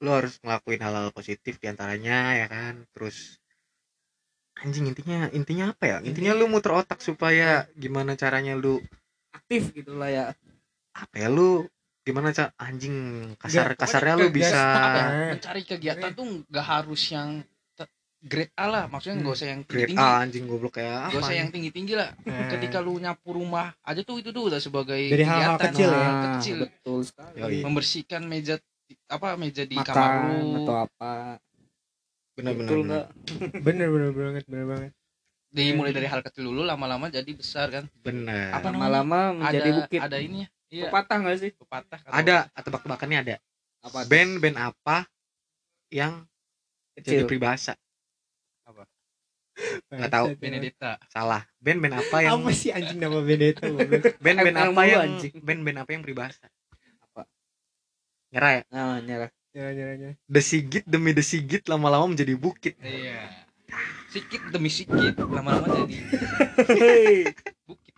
[0.00, 2.86] lo harus ngelakuin hal-hal positif di antaranya ya kan?
[2.94, 3.42] Terus
[4.62, 5.96] anjing intinya intinya apa ya?
[6.06, 8.78] Intinya lu muter otak supaya gimana caranya lu
[9.34, 10.24] aktif gitulah ya.
[10.94, 11.28] Apa ya?
[11.28, 11.66] Lu
[12.06, 12.94] gimana cara anjing
[13.36, 15.06] kasar kasarnya pokoknya lu bisa ya,
[15.36, 17.44] mencari kegiatan tuh nggak harus yang
[18.20, 21.16] grade A lah maksudnya nggak usah yang tinggi grade tinggi A anjing goblok kayak nggak
[21.16, 22.10] apa usah yang tinggi tinggi lah.
[22.28, 25.72] Nah, ketika lu nyapu rumah aja tuh itu tuh udah sebagai Dari hal-hal kegiatan.
[25.72, 26.04] kecil ya.
[26.04, 26.56] Hal kecil.
[26.68, 27.36] Betul sekali.
[27.40, 27.60] Yoi.
[27.64, 28.54] membersihkan meja
[29.08, 30.52] apa meja di kamar makan lu.
[30.62, 31.12] atau apa.
[32.36, 32.88] Benar benar betul benar.
[32.88, 33.06] nggak
[33.64, 34.90] bener bener banget bener banget.
[35.50, 37.84] Dimulai dari hal kecil dulu lama-lama jadi besar kan?
[38.04, 39.98] Bener Apa lama-lama menjadi ada bukit.
[39.98, 40.48] ada ini ya?
[40.70, 40.84] Iya.
[40.92, 41.50] Pepatah nggak sih?
[41.56, 42.36] Pepatah atau- ada.
[42.54, 43.36] tebak-tebakannya ada.
[43.80, 45.08] Apa band band apa
[45.90, 46.22] yang
[46.94, 47.74] jadi kecil peribahasa
[49.90, 50.26] Nggak tahu.
[50.32, 50.92] Bangsat, Benedetta.
[51.12, 51.42] Salah.
[51.60, 53.66] Band band apa yang apa sih anjing nama Benedetta
[54.20, 55.34] band band apa yang anjing.
[55.40, 56.46] band band apa yang peribahasa?
[57.04, 57.28] Apa?
[58.32, 58.62] nyerah ya?
[58.72, 60.16] Nah nyerah Nyerah, nyerah, nyerah.
[60.30, 62.78] The Sigit demi The Sigit lama-lama menjadi bukit.
[62.78, 63.26] Iya.
[64.10, 65.98] Sikit demi sikit lama-lama jadi
[67.66, 67.94] bukit.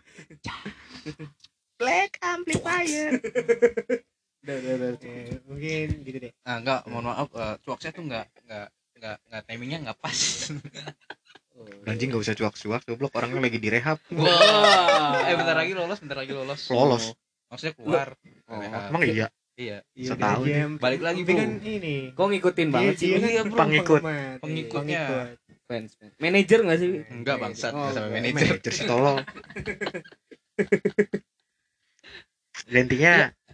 [1.77, 3.21] Black Amplifier.
[4.43, 4.89] Udah udah udah.
[5.05, 6.33] Eh, mungkin gitu deh.
[6.41, 10.19] Ah enggak mohon maaf uh, cuak saya tuh enggak enggak enggak enggak timingnya enggak pas
[11.83, 13.11] anjing gak usah cuak-cuak goblok.
[13.13, 16.61] Orangnya lagi direhab wah eh bentar lagi lolos bentar lagi lolos.
[16.67, 17.03] Lolos.
[17.47, 18.07] Maksudnya keluar.
[18.49, 18.89] Oh, Rehab.
[18.89, 19.27] emang iya?
[19.53, 19.77] Iya.
[19.93, 20.81] Iya, tau dia jam.
[20.81, 21.37] Balik lagi, Bro.
[21.37, 21.95] kan ini.
[22.09, 23.13] Kok ngikutin banget sih.
[23.13, 23.59] Dia- dia Iya, kan bro.
[23.61, 24.01] Pengikut.
[24.41, 25.01] Pengikutnya.
[25.05, 25.27] Pengikut.
[25.63, 26.13] fans fans.
[26.17, 26.91] Manajer nggak sih?
[27.07, 28.09] Enggak bangsat Oh, enggak.
[28.09, 28.33] manajer.
[28.33, 29.17] Manajer sih tolong.
[32.69, 33.13] Ya, intinya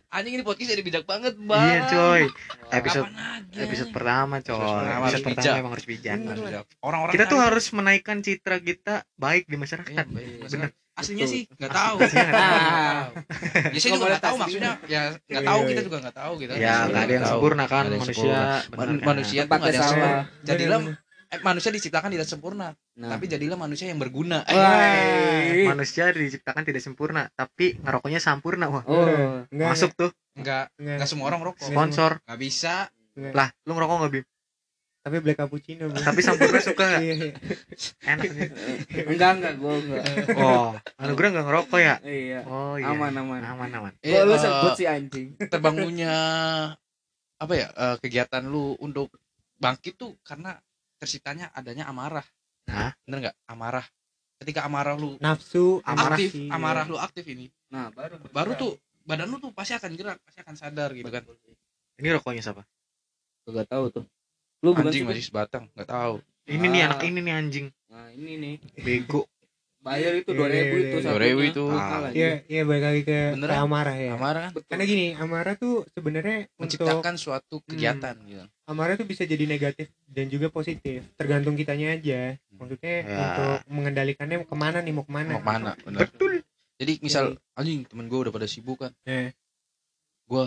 [0.10, 2.72] anjing ini podcast jadi bijak banget iya bang coy Wah.
[2.72, 3.08] episode
[3.56, 5.56] episode pertama coy Episode pertama episode harus pertama bijak.
[5.56, 6.30] emang harus bijak Bener.
[6.30, 6.66] Harus bijak.
[6.80, 10.50] orang-orang kita tuh harus menaikkan citra kita baik di Iya, masyarakat baik.
[10.50, 11.32] bener aslinya Betul.
[11.32, 12.10] sih nggak tahu ya
[13.80, 15.70] saya juga nggak tahu maksudnya ya nggak Iya, tahu iya.
[15.70, 18.36] kita juga nggak tahu gitu ya nggak ada yang sempurna kan Nggak ada yang manusia
[18.36, 19.00] kan?
[19.08, 20.20] manusia tuh nggak ada salah.
[20.44, 20.80] jadilah
[21.30, 23.10] eh, manusia diciptakan tidak sempurna nah.
[23.14, 24.42] tapi jadilah manusia yang berguna.
[24.50, 25.74] Eh, Wah.
[25.78, 28.66] manusia diciptakan tidak sempurna tapi ngerokoknya sampurna.
[28.74, 28.84] Wah.
[28.90, 29.46] Oh.
[29.54, 30.12] Enggak, masuk tuh.
[30.34, 31.08] Nggak enggak, nggak.
[31.10, 32.12] semua orang rokok sponsor.
[32.26, 32.90] nggak bisa.
[33.14, 33.34] Enggak.
[33.38, 34.26] lah lu ngerokok nggak bim?
[35.00, 36.04] Tapi black cappuccino, Bro.
[36.04, 37.02] tapi sampurna suka nggak?
[37.02, 37.34] Iya, iya.
[38.04, 38.50] enak nih.
[39.08, 40.04] Enggak enggak gue enggak.
[40.36, 41.96] Oh anugerah nggak ngerokok ya?
[42.04, 42.40] Iya.
[42.50, 42.92] Oh iya.
[42.92, 43.42] Aman aman.
[43.46, 43.94] Aman aman.
[44.04, 45.28] Eh, Kok lu eh, sebut sih anjing.
[45.48, 46.16] terbangunnya
[47.40, 49.14] apa ya eh, kegiatan lu untuk
[49.60, 50.60] bangkit tuh karena
[51.00, 52.28] terciptanya adanya amarah.
[52.70, 52.94] Hah?
[53.08, 53.36] bener nggak?
[53.50, 53.86] Amarah.
[54.40, 57.52] Ketika amarah lu Nafsu, amarah aktif sih, amarah lu aktif ini.
[57.72, 58.72] Nah baru baru tuh
[59.04, 61.24] badan lu tuh pasti akan gerak pasti akan sadar gitu kan.
[62.00, 62.64] Ini rokoknya siapa?
[63.50, 64.06] Gak tahu tuh.
[64.64, 66.20] Lu anjing sih, masih sebatang nggak tahu.
[66.48, 66.88] Ini nih Ah.
[66.92, 67.68] anak ini nih anjing.
[67.90, 68.56] Nah ini nih.
[68.80, 69.28] Bego
[69.80, 71.06] bayar itu Iya, dua ribu iya, itu iya.
[71.08, 71.32] satunya.
[71.32, 71.64] 2.000 itu.
[71.66, 72.10] Aja.
[72.12, 73.18] Iya, iya balik lagi ke,
[73.50, 74.12] amarah ya.
[74.14, 79.04] amarah kan betul Karena gini, amarah tuh sebenarnya untuk menciptakan suatu kegiatan gitu amarah tuh
[79.04, 82.38] bisa jadi negatif dan juga positif, tergantung kitanya aja.
[82.50, 83.18] Maksudnya Ya.
[83.18, 85.32] untuk mengendalikannya ke mana nih mau ke mana?
[85.32, 86.32] mau ke mana bener betul
[86.76, 89.32] jadi misal anjing temen gue udah pada sibuk kan Eh.
[90.26, 90.44] gue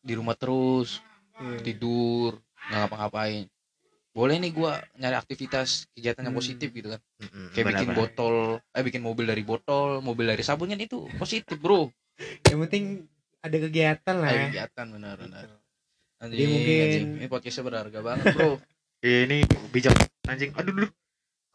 [0.00, 0.98] di rumah terus
[1.36, 1.62] Iya.
[1.62, 3.44] tidur nggak ngapa-ngapain
[4.10, 6.42] boleh nih gue nyari aktivitas kegiatan yang Hmm.
[6.42, 7.00] positif gitu kan.
[7.20, 8.34] Mm-mm, kayak bikin botol
[8.68, 11.86] eh bikin mobil dari botol mobil dari sabun kan itu positif bro.
[12.42, 12.84] Yang penting
[13.40, 14.28] ada kegiatan lah.
[14.28, 14.46] ada ya.
[14.48, 15.44] kegiatan benar benar.
[16.18, 17.06] Anjing, Jadi mungkin- anjing.
[17.16, 18.52] ini podcastnya berharga banget bro.
[19.00, 19.36] Ini
[19.70, 19.94] bijak
[20.24, 20.50] anjing.
[20.52, 20.88] Aduh dulu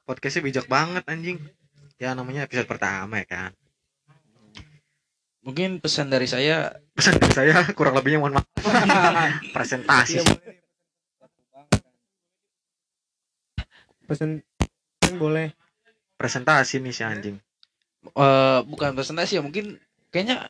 [0.03, 1.37] podcastnya bijak banget anjing.
[1.95, 3.51] Ya namanya episode pertama ya kan?
[5.41, 8.47] Mungkin pesan dari saya pesan dari saya kurang lebihnya mohon maaf.
[9.53, 10.17] Presentasi.
[10.17, 10.25] Iya,
[14.07, 14.07] sih.
[14.07, 14.07] boleh.
[14.07, 14.29] Pesen
[14.99, 15.47] pesen boleh.
[16.15, 17.37] presentasi nih si anjing
[18.05, 19.75] eh bukan presentasi ya mungkin
[20.07, 20.47] kayaknya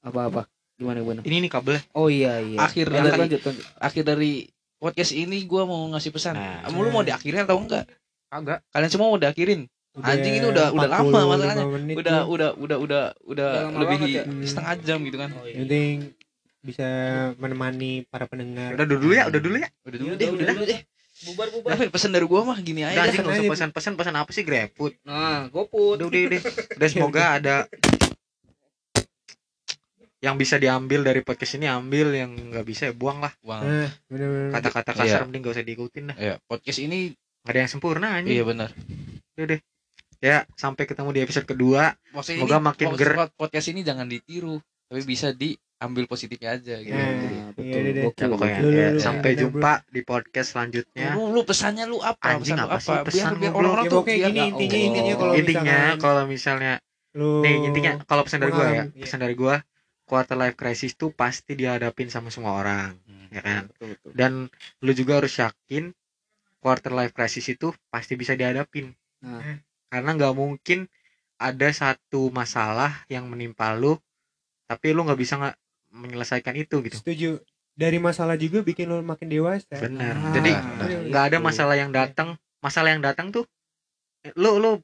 [0.00, 4.02] apa-apa gimana gimana ini nih kabelnya oh iya iya Akhir lanjut dari- lanjut lanjut akhir
[4.04, 4.32] dari
[4.76, 6.66] podcast ini gua mau ngasih pesan Nah.
[6.66, 7.86] kamu lu mau diakhirin atau enggak
[8.26, 11.64] kagak kalian semua mau diakhirin Anjing ini udah- udah lama 45 masalahnya.
[11.94, 14.24] udah udah udah udah udah Udah lebih ya.
[14.24, 14.40] Hmm.
[14.42, 15.56] setengah jam gitu kan oh, iya.
[15.60, 15.96] penting
[16.58, 16.88] bisa
[17.36, 18.72] menemani para pendengar.
[18.72, 20.80] udah dulu ya udah dulu ya udah dulu Iya, deh udah, udah udah, deh
[21.22, 23.06] bubar bubar Tapi pesan dari gua mah gini aja.
[23.06, 23.50] Nggak usah aja.
[23.50, 24.42] pesan-pesan pesan apa sih?
[24.42, 24.94] GrabFood.
[25.04, 26.40] Nah goput udah udah udah.
[26.76, 27.56] Udah semoga ada
[30.22, 32.14] yang bisa diambil dari podcast ini ambil.
[32.14, 33.34] Yang nggak bisa ya buang lah.
[33.42, 34.50] Nah, bener-bener.
[34.54, 35.26] kata-kata kasar Iya.
[35.26, 37.10] mending gak usah diikutin dah ya podcast ini
[37.42, 38.34] nggak ada yang sempurna anjing.
[38.38, 38.70] Iya benar
[39.32, 39.60] udah deh.
[40.22, 41.98] Ya sampai ketemu di episode kedua.
[42.14, 44.62] Maksudnya Semoga ini makin ger- pod- podcast ini jangan ditiru
[44.92, 46.92] tapi bisa diambil positifnya aja gitu.
[46.92, 47.80] Nah, Nah, iya betul.
[47.80, 51.16] ya gokil pokoknya ya, sampai bener, jumpa di podcast selanjutnya.
[51.16, 52.36] Lu, lu pesannya lu apa?
[52.36, 54.60] Anjing, pesan apa apa, sih biar pesan biar orang-orang Ya, tuh biar gini, intinya- oh.
[54.60, 56.74] intinya kalau intinya kalau misalnya
[57.12, 58.84] Lu nih intinya kalau pesan dari gue ya iya.
[58.94, 59.54] pesan dari gue
[60.02, 63.28] quarter life crisis tuh pasti dihadapin sama semua orang Hmm.
[63.30, 63.62] ya kan?
[63.66, 64.10] betul betul.
[64.12, 64.32] Dan
[64.80, 65.92] lu juga harus yakin
[66.58, 68.92] quarter life crisis itu pasti bisa dihadapin.
[69.20, 69.56] Nah.
[69.86, 70.88] karena nggak mungkin
[71.36, 74.00] ada satu masalah yang menimpa lu
[74.72, 75.56] tapi lu nggak bisa nggak
[75.92, 77.30] menyelesaikan itu gitu setuju.
[77.72, 79.76] Dari masalah juga bikin lu makin dewasa.
[79.76, 80.50] benar Ah, jadi
[81.08, 81.46] nggak ada Betul.
[81.46, 83.44] masalah yang datang masalah yang datang tuh
[84.22, 84.80] eh, lu lu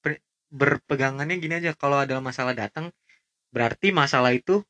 [0.00, 2.90] ber- berpegangannya gini aja kalau ada masalah datang
[3.48, 4.62] berarti masalah itu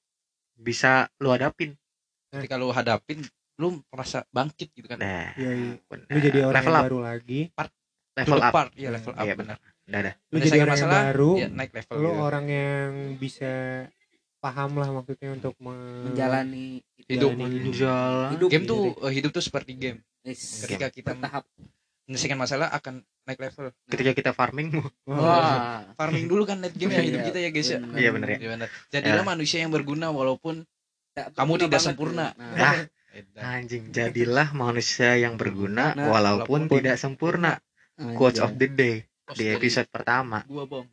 [0.54, 1.76] bisa lu hadapin
[2.30, 3.24] ketika lu hadapin
[3.56, 5.72] lu merasa bangkit gitu kan nah Iya, iya.
[5.82, 6.06] benar.
[6.06, 7.40] Lu jadi orang level yang up baru lagi.
[8.16, 10.76] level To the up part, iya level up Iya, benar udah dah Lu jadi orang
[10.76, 11.30] yang masalah, baru.
[11.34, 12.20] ya naik level Lu gitu.
[12.22, 13.52] orang yang bisa
[14.38, 17.32] paham lah maksudnya untuk me- menjalani Hidup.
[17.32, 17.74] menjalani hidup.
[18.32, 18.48] Hidup.
[18.48, 20.62] game tuh eh, hidup tuh seperti game Yes.
[20.62, 21.46] ketika kita bertahap
[22.04, 24.74] menyelesaikan masalah akan naik level ketika kita farming
[25.04, 25.86] Wah.
[25.94, 28.38] farming dulu kan net game ya hidup Iya, kita ya guys ya Iya, bener ya.
[28.38, 28.68] Iya benar.
[28.88, 29.26] Jadilah Ya.
[29.26, 30.66] manusia yang berguna walaupun
[31.12, 32.26] Tak- Kamu tidak banget sempurna.
[32.36, 32.76] Nah, Ah,
[33.10, 33.40] Edan.
[33.40, 37.56] anjing jadilah manusia yang berguna Nah, walaupun walaupun- tidak sempurna
[37.96, 38.12] anjay.
[38.14, 38.96] quotes of the day
[39.32, 40.86] di episode pertama gua bong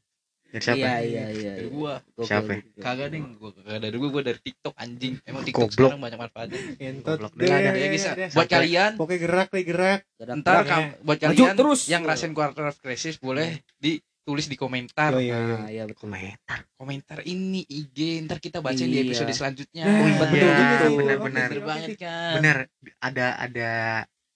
[0.54, 1.74] dari siapa iya iya iya dari iya.
[1.74, 2.52] gua Gokil, Siapa?
[2.54, 2.78] gokil.
[2.80, 5.74] kagak ding gua kagak dari gua gua dari TikTok anjing emang TikTok Goblok.
[5.90, 7.18] sekarang banyak manfaatnya Entot.
[7.18, 7.32] Goblok.
[7.34, 8.14] Deh, Nggak ada deh, ya guys ya.
[8.14, 8.28] deh.
[8.28, 10.00] buat Sampai- kalian Pokoknya gerak nih gerak.
[10.14, 10.64] Gerak, ntar Ya.
[10.64, 11.82] kam- buat Maju kalian terus.
[11.88, 15.58] yang ngerasain quarter of crisis boleh ditulis di komentar Oh, iya, iya.
[15.58, 16.06] Nah, iya betul.
[16.06, 19.10] komentar komentar ini IG ntar kita bacain di Iya.
[19.10, 20.94] episode selanjutnya Nah, Oh iya, betul juga tuh.
[20.96, 21.50] benar-benar.
[21.50, 22.58] bener banget kan bener
[23.02, 23.72] ada ada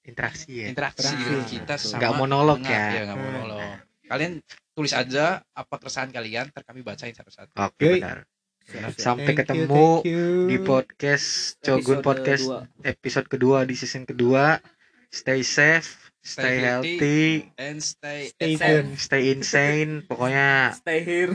[0.04, 1.52] interaksi ya interaksi Interaksi.
[1.54, 1.84] kita Betul.
[1.86, 4.34] sama nggak monolog ya Iya, monolog kalian
[4.78, 8.30] tulis aja apa keresahan kalian ntar kami bacain satu-satu oke benar
[8.62, 8.94] siap.
[8.96, 10.26] sampai Thank you, ketemu thank you.
[10.46, 11.28] di podcast
[11.60, 12.60] Cogun Episode Podcast dua.
[12.86, 14.62] episode kedua di season kedua
[15.10, 15.88] stay safe
[16.20, 16.92] stay, Stay healthy.
[16.92, 17.24] healthy
[17.58, 18.90] and stay Stay tune.
[18.94, 21.32] stay insane pokoknya Stay here.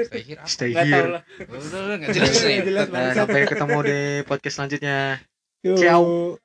[0.00, 0.48] stay here apa?
[0.48, 1.22] stay Nggak tahu here lah.
[1.44, 2.60] Udah, udah, nggak jelas Nggak nih.
[2.64, 4.98] jelas, Nah, sampai ketemu di podcast selanjutnya
[5.60, 5.76] Yo.
[5.76, 6.43] Ciao.